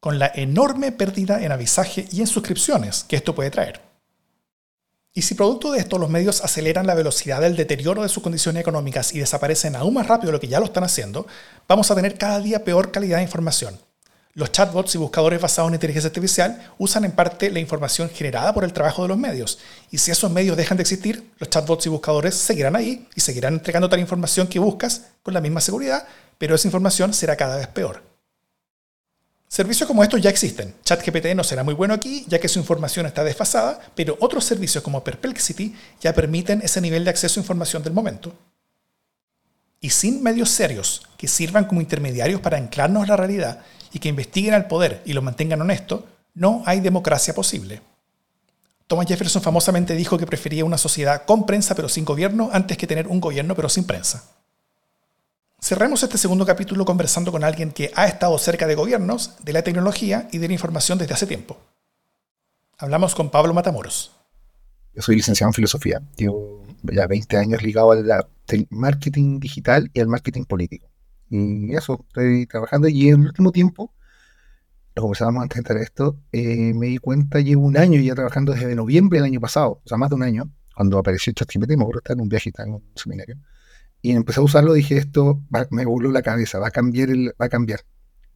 [0.00, 3.80] Con la enorme pérdida en avisaje y en suscripciones que esto puede traer.
[5.12, 8.60] Y si producto de esto los medios aceleran la velocidad del deterioro de sus condiciones
[8.60, 11.26] económicas y desaparecen aún más rápido de lo que ya lo están haciendo,
[11.66, 13.78] vamos a tener cada día peor calidad de información
[14.36, 18.64] los chatbots y buscadores basados en inteligencia artificial usan en parte la información generada por
[18.64, 19.58] el trabajo de los medios.
[19.90, 23.54] Y si esos medios dejan de existir, los chatbots y buscadores seguirán ahí y seguirán
[23.54, 27.66] entregando tal información que buscas con la misma seguridad, pero esa información será cada vez
[27.68, 28.02] peor.
[29.48, 30.74] Servicios como estos ya existen.
[30.84, 34.82] ChatGPT no será muy bueno aquí, ya que su información está desfasada, pero otros servicios
[34.82, 38.32] como Perplexity ya permiten ese nivel de acceso a información del momento.
[39.80, 43.60] Y sin medios serios que sirvan como intermediarios para anclarnos la realidad
[43.92, 47.82] y que investiguen al poder y lo mantengan honesto, no hay democracia posible.
[48.88, 52.86] Thomas Jefferson famosamente dijo que prefería una sociedad con prensa pero sin gobierno antes que
[52.86, 54.24] tener un gobierno pero sin prensa.
[55.66, 59.62] Cerremos este segundo capítulo conversando con alguien que ha estado cerca de gobiernos, de la
[59.62, 61.58] tecnología y de la información desde hace tiempo.
[62.78, 64.12] Hablamos con Pablo Matamoros.
[64.94, 66.00] Yo soy licenciado en filosofía.
[66.16, 68.06] Llevo ya 20 años ligado al
[68.70, 70.88] marketing digital y al marketing político.
[71.30, 73.92] Y eso, estoy trabajando y en el último tiempo,
[74.94, 78.14] lo conversábamos antes de entrar a esto, eh, me di cuenta, llevo un año ya
[78.14, 81.70] trabajando desde noviembre del año pasado, o sea, más de un año, cuando apareció ChatGPT,
[81.70, 83.36] me acuerdo estar en un viaje, estaba en un seminario,
[84.02, 87.46] y empecé a usarlo, dije, esto me voló la cabeza, va a cambiar, el, va
[87.46, 87.80] a cambiar.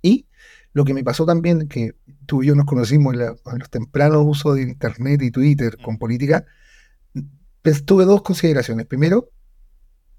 [0.02, 0.26] Y
[0.72, 1.94] lo que me pasó también, que
[2.26, 3.20] tú y yo nos conocimos en,
[3.58, 6.44] los tempranos usos de Internet y Twitter con política,
[7.62, 8.86] pues, tuve dos consideraciones.
[8.86, 9.30] Primero,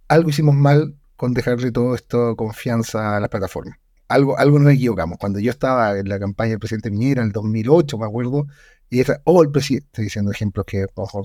[0.08, 3.78] algo hicimos mal con dejarle todo esto confianza a las plataformas.
[4.08, 5.18] Algo, algo nos equivocamos.
[5.18, 8.48] Cuando yo estaba en la campaña del presidente Miñera en el 2008, me acuerdo,
[8.90, 11.24] y esa, oh, el presidente, estoy diciendo ejemplos que ojo,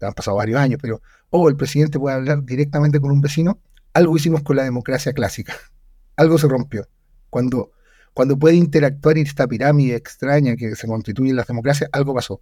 [0.00, 3.60] han pasado varios años, pero, oh, el presidente puede hablar directamente con un vecino,
[3.92, 5.54] algo hicimos con la democracia clásica.
[6.16, 6.88] Algo se rompió.
[7.28, 7.72] Cuando,
[8.14, 12.40] cuando puede interactuar esta pirámide extraña que se constituye en las democracias, algo pasó.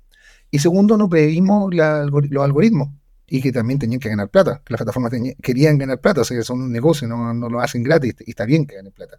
[0.53, 2.91] Y segundo, no previmos los algoritmos
[3.27, 6.63] y que también tenían que ganar plata, las plataformas querían ganar plata, o sea, son
[6.63, 9.19] un negocio, no, no lo hacen gratis y está bien que ganen plata.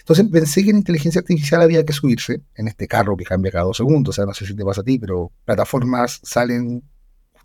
[0.00, 3.64] Entonces pensé que en inteligencia artificial había que subirse en este carro que cambia cada
[3.64, 6.84] dos segundos, o sea, no sé si te pasa a ti, pero plataformas salen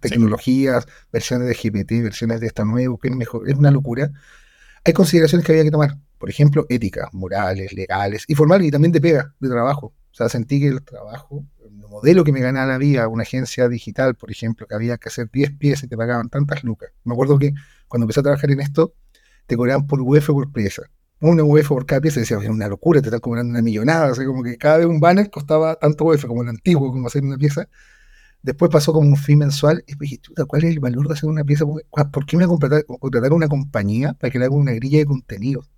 [0.02, 4.12] tecnologías, versiones de GPT, versiones de esta nueva, que es mejor, es una locura.
[4.84, 8.92] Hay consideraciones que había que tomar, por ejemplo, éticas, morales, legales y formales, y también
[8.92, 9.94] de pega, de trabajo.
[10.12, 11.46] O sea, sentí que el trabajo
[11.92, 15.30] modelo que me ganaba la vida, una agencia digital, por ejemplo, que había que hacer
[15.30, 16.92] 10 piezas y te pagaban tantas lucas.
[17.04, 17.54] Me acuerdo que
[17.88, 18.96] cuando empecé a trabajar en esto,
[19.46, 20.84] te cobraban por UF o por pieza.
[21.20, 24.16] una UF por cada pieza, decía, es una locura, te están cobrando una millonada, o
[24.16, 27.24] sea, como que cada vez un banner costaba tanto UF como el antiguo, como hacer
[27.24, 27.68] una pieza.
[28.44, 31.30] Después pasó como un fin mensual y dije, chuta, ¿cuál es el valor de hacer
[31.30, 31.66] una pieza?
[31.66, 35.06] ¿Por qué me voy a contratar, una compañía para que le haga una grilla de
[35.06, 35.70] contenidos?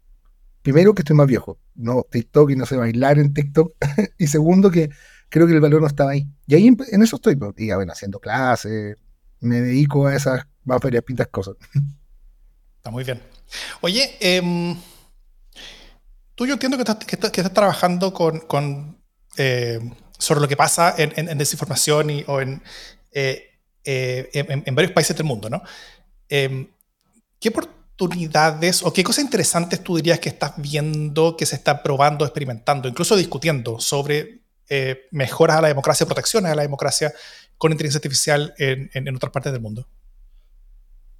[0.61, 3.73] Primero, que estoy más viejo, no TikTok y no sé bailar en TikTok.
[4.17, 4.89] y segundo, que
[5.27, 6.27] creo que el valor no estaba ahí.
[6.47, 8.97] Y ahí en, eso estoy, pues, y, bueno, haciendo clases,
[9.41, 11.55] me dedico a esas más varias pintas cosas.
[12.77, 13.21] Está muy bien.
[13.81, 14.75] Oye, eh,
[16.35, 18.97] tú yo entiendo que estás, que estás, trabajando con,
[19.37, 19.79] eh,
[20.23, 22.59] sobre lo que pasa en, desinformación y, o eh,
[23.11, 25.61] eh, en, en, varios países del mundo, ¿no?
[26.29, 26.67] Em,
[27.39, 32.25] ¿Qué oportunidades o qué cosas interesantes tú dirías que estás viendo, que se está probando,
[32.25, 34.39] experimentando, incluso discutiendo sobre
[35.11, 37.13] mejoras a la democracia, protecciones a la democracia
[37.59, 39.87] con inteligencia artificial en, otras partes del mundo?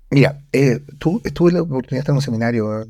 [0.10, 0.42] Mira,
[0.98, 2.88] tú, tuve la oportunidad de estar en un seminario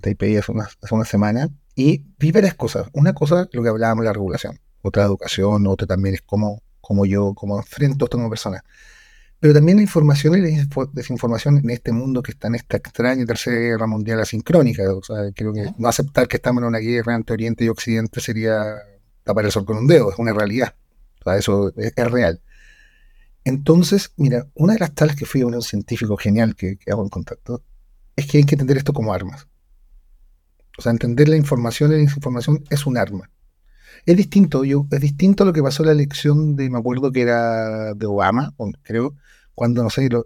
[0.00, 2.88] Taipei hace una, hace una semana y vi varias cosas.
[2.92, 7.06] Una cosa, lo que hablábamos de la regulación, otra educación, otra también es cómo, cómo
[7.06, 8.62] yo, cómo enfrento esto como persona.
[9.40, 13.24] Pero también la información y la desinformación en este mundo que está en esta extraña
[13.24, 14.82] tercera guerra mundial asincrónica.
[14.94, 18.20] O sea, creo que no aceptar que estamos en una guerra entre Oriente y Occidente
[18.20, 18.62] sería
[19.22, 20.74] tapar el sol con un dedo, es una realidad.
[21.20, 22.42] O sea, eso es, real.
[23.44, 27.02] Entonces, mira, una de las tales que fui a un científico genial que, que hago
[27.02, 27.62] en contacto
[28.16, 29.46] es que hay que entender esto como armas.
[30.76, 33.30] O sea, entender la información y la desinformación es un arma.
[34.06, 37.10] Es distinto, yo, es distinto a lo que pasó en la elección de, me acuerdo
[37.10, 38.52] que era de Obama,
[38.82, 39.14] creo,
[39.54, 40.24] cuando, no sé, los,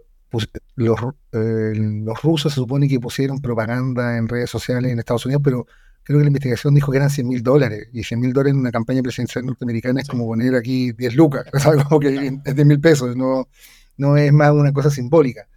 [1.31, 5.65] eh, los rusos se supone que pusieron propaganda en redes sociales en Estados Unidos, pero
[6.03, 8.59] creo que la investigación dijo que eran 100 mil dólares, y 100 mil dólares en
[8.59, 12.65] una campaña presidencial norteamericana es como poner aquí 10 lucas, es algo que es 10
[12.65, 13.47] mil pesos, no,
[13.95, 15.47] no es más una cosa simbólica.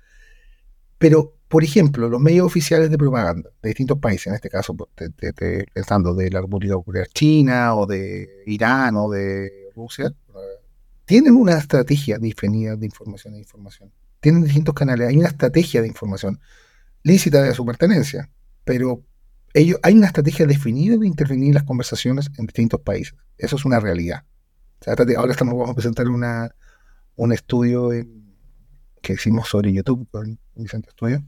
[0.99, 4.89] Pero por ejemplo, los medios oficiales de propaganda de distintos países, en este caso pues,
[5.75, 10.15] pensando de la República Popular China o de Irán o de Rusia,
[11.05, 13.93] tienen una estrategia definida de información e información.
[14.21, 16.41] Tienen distintos canales, hay una estrategia de información
[17.03, 18.31] lícita de su pertenencia,
[18.65, 19.03] pero
[19.53, 23.15] ellos, hay una estrategia definida de intervenir en las conversaciones en distintos países.
[23.37, 24.25] Eso es una realidad.
[24.87, 26.55] ahora estamos, vamos a presentar una,
[27.15, 27.91] un estudio
[29.03, 31.23] que hicimos sobre YouTube con Vicente Estudio,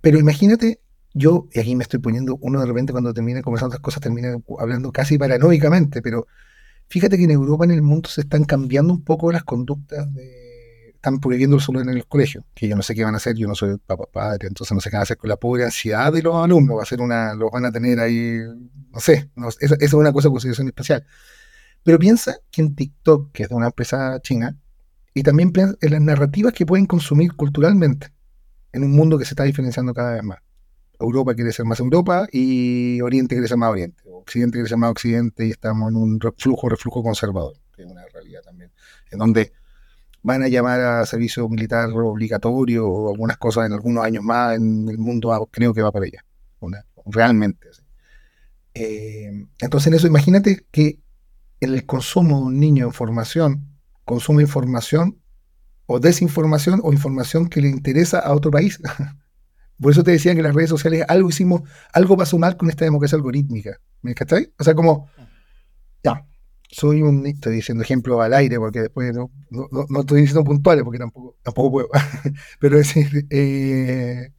[0.00, 0.80] pero imagínate,
[1.12, 4.36] yo, y aquí me estoy poniendo, uno de repente cuando termina conversando otras cosas termina
[4.58, 6.26] hablando casi paranoicamente, pero
[6.88, 10.48] fíjate que en Europa, en el mundo, se están cambiando un poco las conductas de...
[10.94, 13.34] Están prohibiendo el celular en los colegios, que yo no sé qué van a hacer,
[13.34, 15.64] yo no soy papá padre, entonces no sé qué van a hacer con la pobre
[15.64, 18.36] ansiedad de los alumnos, va a ser una, los van a tener ahí,
[18.92, 19.30] no sé,
[19.60, 21.06] esa, es una cosa de consideración especial.
[21.82, 24.58] Pero piensa que en TikTok, que es de una empresa china,
[25.14, 28.12] y también en las narrativas que pueden consumir culturalmente
[28.72, 30.38] en un mundo que se está diferenciando cada vez más.
[30.98, 34.02] Europa quiere ser más Europa y Oriente quiere ser más Oriente.
[34.06, 38.02] Occidente quiere ser más Occidente y estamos en un flujo, reflujo conservador, que es una
[38.12, 38.70] realidad también,
[39.10, 39.52] en donde
[40.22, 44.88] van a llamar a servicio militar obligatorio o algunas cosas en algunos años más en
[44.88, 46.24] el mundo, creo que va para allá,
[47.06, 47.68] realmente.
[48.74, 51.00] Eh, entonces en eso imagínate que
[51.60, 55.19] el consumo de un niño de información consume información
[55.92, 58.80] o desinformación o información que le interesa a otro país.
[59.80, 61.62] Por eso te decían que las redes sociales algo hicimos,
[61.92, 63.80] algo pasó mal con esta democracia algorítmica.
[64.02, 64.50] ¿Me cacháis?
[64.56, 65.10] O sea, como,
[66.04, 66.24] ya,
[66.70, 71.00] soy un, estoy diciendo ejemplo al aire porque después no, no, estoy diciendo puntuales porque
[71.00, 71.88] tampoco, tampoco puedo.
[72.60, 74.32] Pero es decir, eh,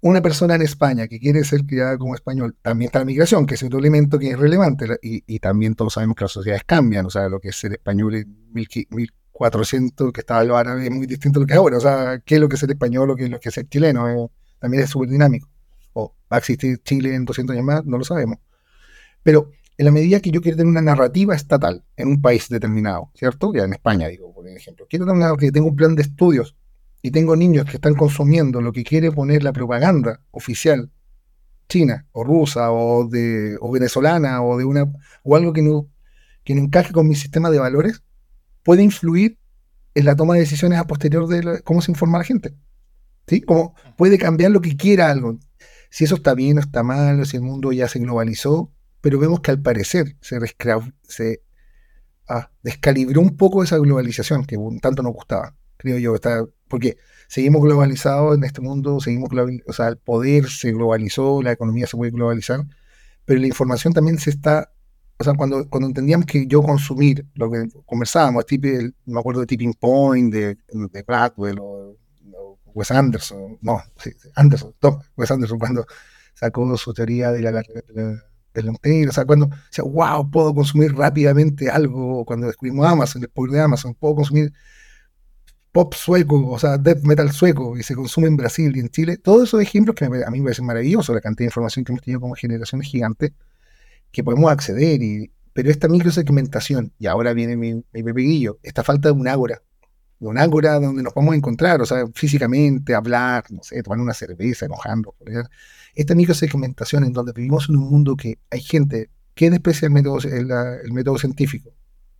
[0.00, 3.56] una persona en España que quiere ser criada como español, también está la migración, que
[3.56, 7.04] es otro elemento que es relevante, y, y, también todos sabemos que las sociedades cambian,
[7.04, 10.84] o sea, lo que es ser español en mil, mil, 400 que estaba el árabe
[10.84, 11.76] es muy distinto a lo que es ahora.
[11.76, 13.54] O sea, qué es lo que es ser español o qué es lo que es
[13.54, 14.08] ser chileno.
[14.10, 14.28] Eh,
[14.58, 15.48] también es súper dinámico.
[15.92, 18.38] O va a existir Chile en 200 años más, no lo sabemos.
[19.22, 23.12] Pero en la medida que yo quiero tener una narrativa estatal en un país determinado,
[23.14, 23.52] ¿cierto?
[23.54, 24.86] Ya en España, digo, por ejemplo.
[24.90, 26.56] Quiero tener que tengo un plan de estudios
[27.00, 30.90] y tengo niños que están consumiendo lo que quiere poner la propaganda oficial
[31.68, 34.90] china o rusa o de o venezolana o de una
[35.22, 35.86] o algo que no
[36.42, 38.02] que no encaje con mi sistema de valores
[38.68, 39.38] puede influir
[39.94, 42.54] en la toma de decisiones a posterior de cómo se informa la gente.
[43.26, 43.40] ¿Sí?
[43.40, 45.38] Como puede cambiar lo que quiera algo.
[45.88, 49.40] Si eso está bien o está mal, si el mundo ya se globalizó, pero vemos
[49.40, 51.40] que al parecer se,
[52.28, 56.14] ah, descalibró un poco esa globalización que tanto nos gustaba, creo yo.
[56.68, 59.30] Porque seguimos globalizados en este mundo, seguimos
[59.66, 62.66] o sea, el poder se globalizó, la economía se puede globalizar,
[63.24, 64.74] pero la información también se está
[65.20, 68.68] o sea, cuando, cuando entendíamos que yo consumir lo que conversábamos, tipo,
[69.06, 71.96] me acuerdo de Tipping Point, de, de Gladwell o,
[72.74, 74.72] Wes Anderson, no, sí, Anderson,
[75.16, 75.84] Wes Anderson, cuando
[76.34, 80.94] sacó su teoría de la, de la, o sea, cuando, o sea, wow, puedo consumir
[80.94, 84.52] rápidamente algo, cuando descubrimos Amazon, el poder de Amazon, puedo consumir
[85.72, 89.16] pop sueco, o sea, death metal sueco, y se consume en Brasil y en Chile,
[89.16, 92.02] todos esos ejemplos que a mí me parecen maravillosos, la cantidad de información que hemos
[92.02, 93.32] tenido como generaciones gigantes,
[94.10, 99.08] que podemos acceder, y, pero esta microsegmentación, y ahora viene mi, mi pepeguillo, esta falta
[99.08, 99.62] de un ágora,
[100.18, 104.14] de un ágora donde nos podemos encontrar, o sea, físicamente, hablar, no sé, tomar una
[104.14, 105.14] cerveza, enojando,
[105.94, 110.18] esta microsegmentación en donde vivimos en un mundo que hay gente que desprecia el método,
[110.18, 111.72] el, método científico,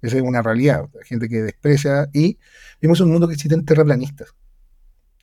[0.03, 2.39] esa es una realidad, hay gente que desprecia y
[2.80, 4.28] vivimos en un mundo que existen terraplanistas.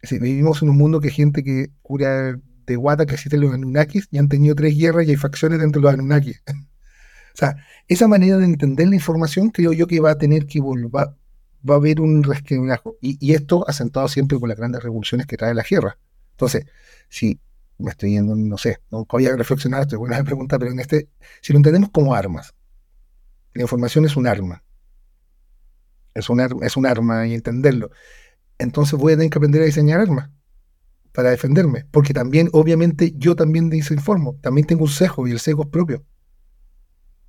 [0.01, 3.41] Es decir, vivimos en un mundo que hay gente que cura de guata que existen
[3.41, 6.41] los Anunnakis y han tenido tres guerras y hay facciones dentro de los Anunnakis.
[6.47, 7.57] o sea,
[7.87, 11.73] esa manera de entender la información creo yo que va a tener que volver, va
[11.73, 12.97] a haber un resquebrajo.
[13.01, 15.97] Y, y, esto asentado siempre por las grandes revoluciones que trae la guerra.
[16.31, 16.65] Entonces,
[17.09, 17.39] si
[17.77, 21.09] me estoy yendo, no sé, no voy a reflexionar, estoy buena pregunta, pero en este,
[21.41, 22.53] si lo entendemos como armas,
[23.53, 24.63] la información es un arma.
[26.13, 27.91] Es un, es un arma y entenderlo.
[28.57, 30.29] Entonces voy a tener que aprender a diseñar armas
[31.15, 35.63] para defenderme, porque también, obviamente, yo también desinformo, también tengo un sesgo y el sesgo
[35.63, 36.03] es propio.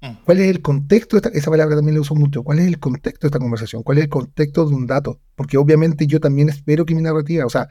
[0.01, 0.25] Mm.
[0.25, 1.21] ¿Cuál es el contexto?
[1.21, 2.43] De esa palabra también la uso mucho.
[2.43, 3.83] ¿Cuál es el contexto de esta conversación?
[3.83, 5.21] ¿Cuál es el contexto de un dato?
[5.35, 7.69] Porque obviamente yo también espero que mi narrativa, o sea,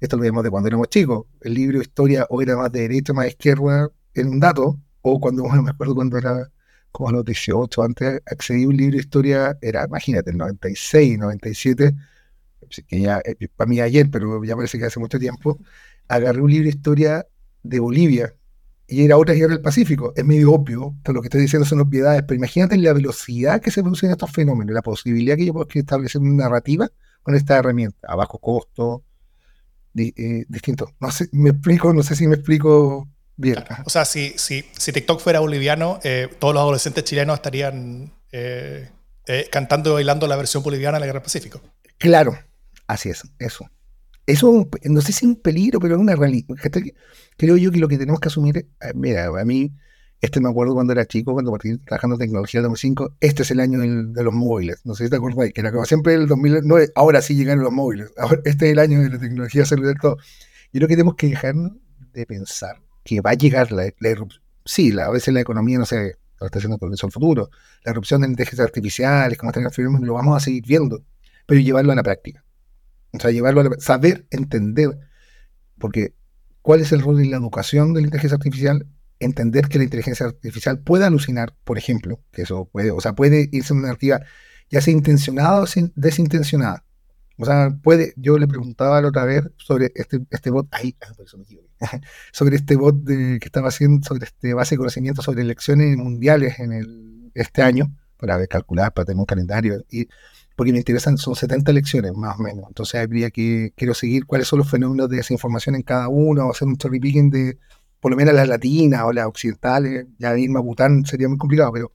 [0.00, 2.80] esto lo vemos de cuando éramos chicos, el libro de historia o era más de
[2.80, 6.50] derecha, más de izquierda en un dato, o cuando, me acuerdo cuando era
[6.92, 11.18] como a los 18, antes accedí a un libro de historia, era, imagínate, el 96,
[11.18, 11.94] 97,
[12.86, 15.58] que ya, eh, para mí ayer, pero ya parece que hace mucho tiempo,
[16.08, 17.26] agarré un libro de historia
[17.62, 18.34] de Bolivia,
[18.90, 20.14] y era otra guerra del Pacífico.
[20.16, 23.82] Es medio obvio, lo que estoy diciendo son obviedades, pero imagínate la velocidad que se
[23.82, 26.88] producen estos fenómenos, la posibilidad que yo puedo establecer una narrativa
[27.22, 29.04] con esta herramienta, a bajo costo,
[29.94, 30.94] eh, distinto.
[31.00, 33.06] No sé, me explico, no sé si me explico
[33.36, 33.58] bien.
[33.84, 38.88] O sea, si, si, si TikTok fuera boliviano, eh, todos los adolescentes chilenos estarían eh,
[39.50, 41.60] cantando y bailando la versión boliviana de la guerra del Pacífico.
[41.98, 42.38] Claro,
[42.88, 43.70] así es, eso.
[44.26, 46.54] Eso no sé si es un peligro, pero es una realidad.
[47.38, 49.72] Creo yo que lo que tenemos que asumir, eh, mira, a mí,
[50.20, 53.50] este me acuerdo cuando era chico, cuando partí trabajando en tecnología del 2005, este es
[53.52, 54.80] el año de los móviles.
[54.84, 57.72] No sé si te acuerdas, que era como siempre el 2009, ahora sí llegaron los
[57.72, 58.10] móviles.
[58.44, 60.16] este es el año de la tecnología celular, todo.
[60.16, 61.72] Yo creo que tenemos que dejarnos
[62.12, 64.42] de pensar que va a llegar la, erupción.
[64.64, 67.48] Sí, a veces la economía, no sé, lo está haciendo por el futuro.
[67.84, 69.66] La erupción de inteligencia artificiales, como están
[70.02, 71.02] lo vamos a seguir viendo,
[71.46, 72.44] pero llevarlo a la práctica.
[73.12, 74.98] O sea, llevarlo a saber entender,
[75.78, 76.14] porque
[76.62, 78.86] ¿cuál es el rol de la educación de la inteligencia artificial?
[79.20, 83.48] Entender que la inteligencia artificial puede alucinar, por ejemplo, que eso puede, o sea, puede
[83.52, 84.20] irse en una narrativa
[84.70, 86.84] ya sea intencionada o desintencionada.
[87.38, 90.68] O sea, puede, yo le preguntaba la otra vez sobre este, este bot,
[92.32, 96.58] sobre este bot de, que estaba haciendo, sobre este base de conocimiento sobre elecciones mundiales
[96.58, 99.84] en el, este año, para ver, calcular, para tener un calendario.
[99.88, 100.08] Y
[100.58, 102.64] porque me interesan, son 70 lecciones más o menos.
[102.66, 106.50] Entonces habría que, quiero seguir cuáles son los fenómenos de desinformación en cada uno, o
[106.50, 107.58] hacer un cherry picking de
[108.00, 111.70] por lo menos las latinas o las occidentales, ya irme a Bután sería muy complicado,
[111.72, 111.92] pero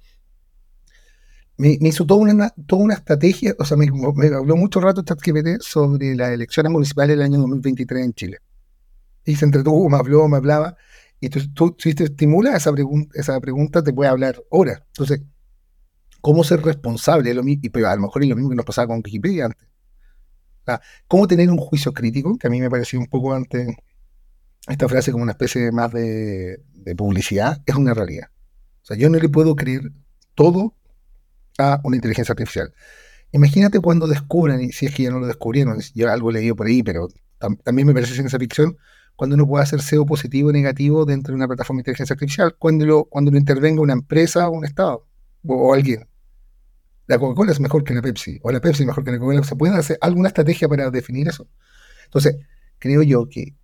[1.58, 3.88] me, hizo toda una, toda una estrategia, o sea, me,
[4.34, 8.38] habló mucho rato ChatGPT sobre las elecciones municipales del año 2023 en Chile.
[9.26, 10.78] Y se entretuvo, me habló, me hablaba,
[11.20, 14.84] y tú, tú, si te estimula esa, pregunta esa pregunta, te puede hablar horas.
[14.88, 15.22] Entonces,
[16.24, 18.88] cómo ser responsable, lo y, pero a lo mejor es lo mismo que nos pasaba
[18.88, 19.68] con Wikipedia antes.
[21.06, 23.68] cómo tener un juicio crítico, que a mí me pareció un poco antes
[24.70, 26.64] esta frase como una especie más de,
[26.96, 28.30] publicidad, es una realidad.
[28.84, 29.92] O sea, yo no le puedo creer
[30.34, 30.74] todo
[31.58, 32.74] a una inteligencia artificial.
[33.34, 36.56] Imagínate cuando descubran, y si es que ya no lo descubrieron, yo algo he leído
[36.56, 37.10] por ahí, pero
[37.66, 38.78] también me parece ciencia ficción,
[39.18, 42.56] cuando uno puede hacer SEO positivo o negativo dentro de una plataforma de inteligencia artificial,
[42.58, 45.06] cuando lo, cuando lo intervenga una empresa o un Estado
[45.46, 46.08] o alguien
[47.08, 49.44] la Coca-Cola es mejor que la Pepsi, o la Pepsi es mejor que la Coca-Cola.
[49.44, 51.48] ¿Se puede hacer alguna estrategia para definir eso?
[52.06, 52.38] Entonces,
[52.80, 53.56] creo yo que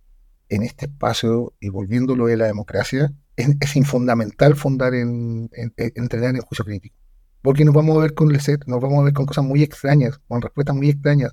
[0.48, 6.42] en este espacio, y volviéndolo de la democracia, es, es fundamental fundar en, entrenar en
[6.42, 6.96] juicio crítico.
[7.42, 9.62] Porque nos vamos a ver con el set, nos vamos a ver con cosas muy
[9.62, 11.32] extrañas, con respuestas muy extrañas.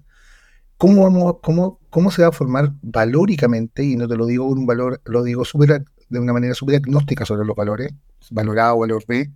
[0.78, 3.84] ¿Cómo, vamos, cómo, cómo se va a formar valóricamente?
[3.84, 6.76] Y no te lo digo con un valor, lo digo super, de una manera súper
[6.76, 7.92] agnóstica sobre los valores,
[8.32, 9.32] valor A o valor B,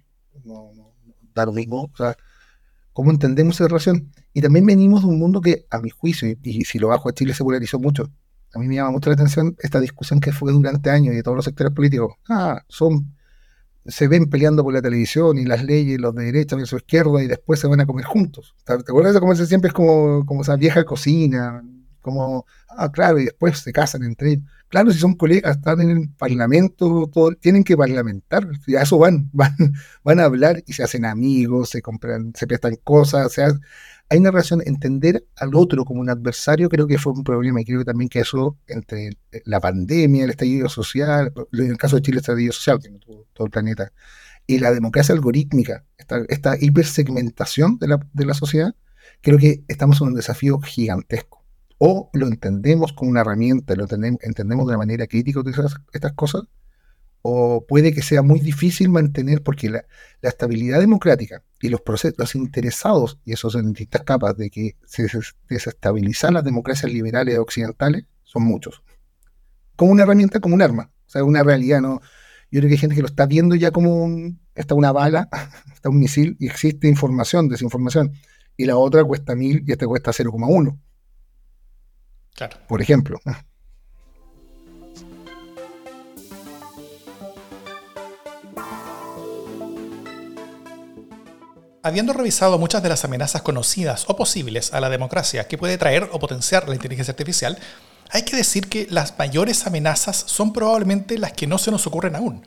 [0.45, 0.93] no, no,
[1.33, 1.89] da lo mismo.
[1.91, 2.15] O sea,
[2.93, 4.11] cómo entendemos esa relación.
[4.33, 7.13] Y también venimos de un mundo que, a mi juicio, y, si lo bajo a
[7.13, 8.11] Chile se polarizó mucho,
[8.53, 11.23] a mí me llama mucho la atención esta discusión que fue durante años y de
[11.23, 12.15] todos los sectores políticos.
[12.29, 13.15] Ah, son,
[13.85, 17.27] se ven peleando por la televisión y las leyes, los de derecha los izquierda, y
[17.27, 18.55] después se van a comer juntos.
[18.65, 21.63] ¿Te acuerdas de se siempre es como, como esa vieja cocina?
[22.01, 24.45] Como, ah, claro, y después se casan entre ellos.
[24.71, 27.11] Claro, si son colegas, están en el parlamento,
[27.41, 31.81] tienen que parlamentar, y a eso van, van, a hablar y se hacen amigos, se
[31.81, 33.49] compran, se prestan cosas, o sea,
[34.09, 37.65] hay una relación, entender al otro como un adversario creo que fue un problema y
[37.65, 39.11] creo que también que eso entre
[39.45, 43.27] la pandemia, el estallido social, en el caso de Chile el estallido social, que todo,
[43.33, 43.91] todo el planeta,
[44.47, 48.73] y la democracia algorítmica, esta, esta hipersegmentación de la, de la sociedad,
[49.21, 51.40] creo que estamos en un desafío gigantesco.
[51.83, 55.41] O lo entendemos como una herramienta, lo entendemos, de una manera crítica
[55.93, 56.43] estas, cosas,
[57.23, 59.83] o puede que sea muy difícil mantener, porque la,
[60.21, 65.07] estabilidad democrática y los procesos, los interesados, y eso son distintas capas, de que se
[65.49, 68.83] desestabilizan las democracias liberales occidentales, son muchos.
[69.75, 71.99] Como una herramienta, como un arma, o sea, una realidad, ¿no?
[72.51, 75.29] Yo creo que hay gente que lo está viendo ya como un, está una bala,
[75.73, 78.11] está un misil, y existe información, desinformación,
[78.55, 80.77] y la otra cuesta mil y esta cuesta 0,1.
[82.35, 82.57] Claro.
[82.67, 83.19] Por ejemplo.
[91.83, 96.09] Habiendo revisado muchas de las amenazas conocidas o posibles a la democracia que puede traer
[96.11, 97.57] o potenciar la inteligencia artificial,
[98.11, 102.15] hay que decir que las mayores amenazas son probablemente las que no se nos ocurren
[102.15, 102.45] aún.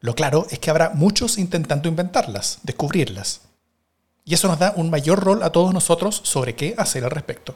[0.00, 3.42] Lo claro es que habrá muchos intentando inventarlas, descubrirlas.
[4.24, 7.54] Y eso nos da un mayor rol a todos nosotros sobre qué hacer al respecto.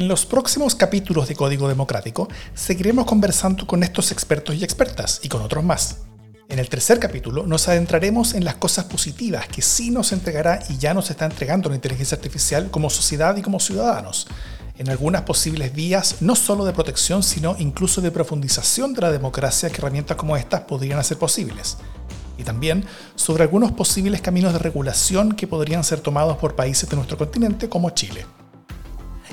[0.00, 5.28] En los próximos capítulos de Código Democrático seguiremos conversando con estos expertos y expertas y
[5.28, 5.98] con otros más.
[6.48, 10.78] En el tercer capítulo nos adentraremos en las cosas positivas que sí nos entregará y
[10.78, 14.26] ya nos está entregando la inteligencia artificial como sociedad y como ciudadanos,
[14.78, 19.68] en algunas posibles vías no solo de protección, sino incluso de profundización de la democracia
[19.68, 21.76] que herramientas como estas podrían hacer posibles.
[22.38, 22.86] Y también
[23.16, 27.68] sobre algunos posibles caminos de regulación que podrían ser tomados por países de nuestro continente
[27.68, 28.24] como Chile.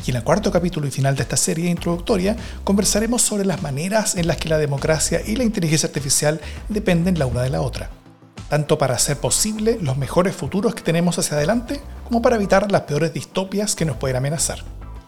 [0.06, 4.16] Y en el cuarto capítulo y final de esta serie introductoria conversaremos sobre las maneras
[4.16, 6.40] en las que la democracia y la inteligencia artificial
[6.70, 7.90] dependen la una de la otra,
[8.50, 12.82] tanto para hacer posible los mejores futuros que tenemos hacia adelante como para evitar las
[12.82, 14.64] peores distopias que nos pueden amenazar.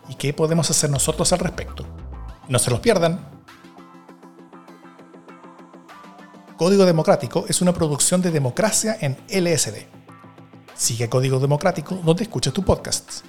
[0.09, 1.85] ¿Y qué podemos hacer nosotros al respecto?
[2.49, 3.19] No se los pierdan.
[6.57, 9.85] Código Democrático es una producción de democracia en LSD.
[10.75, 13.28] Sigue Código Democrático donde escuches tu podcast.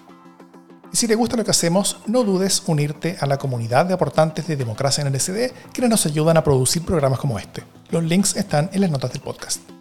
[0.93, 4.47] Y si te gusta lo que hacemos, no dudes unirte a la comunidad de aportantes
[4.47, 7.63] de Democracia en LSD, quienes nos ayudan a producir programas como este.
[7.91, 9.80] Los links están en las notas del podcast.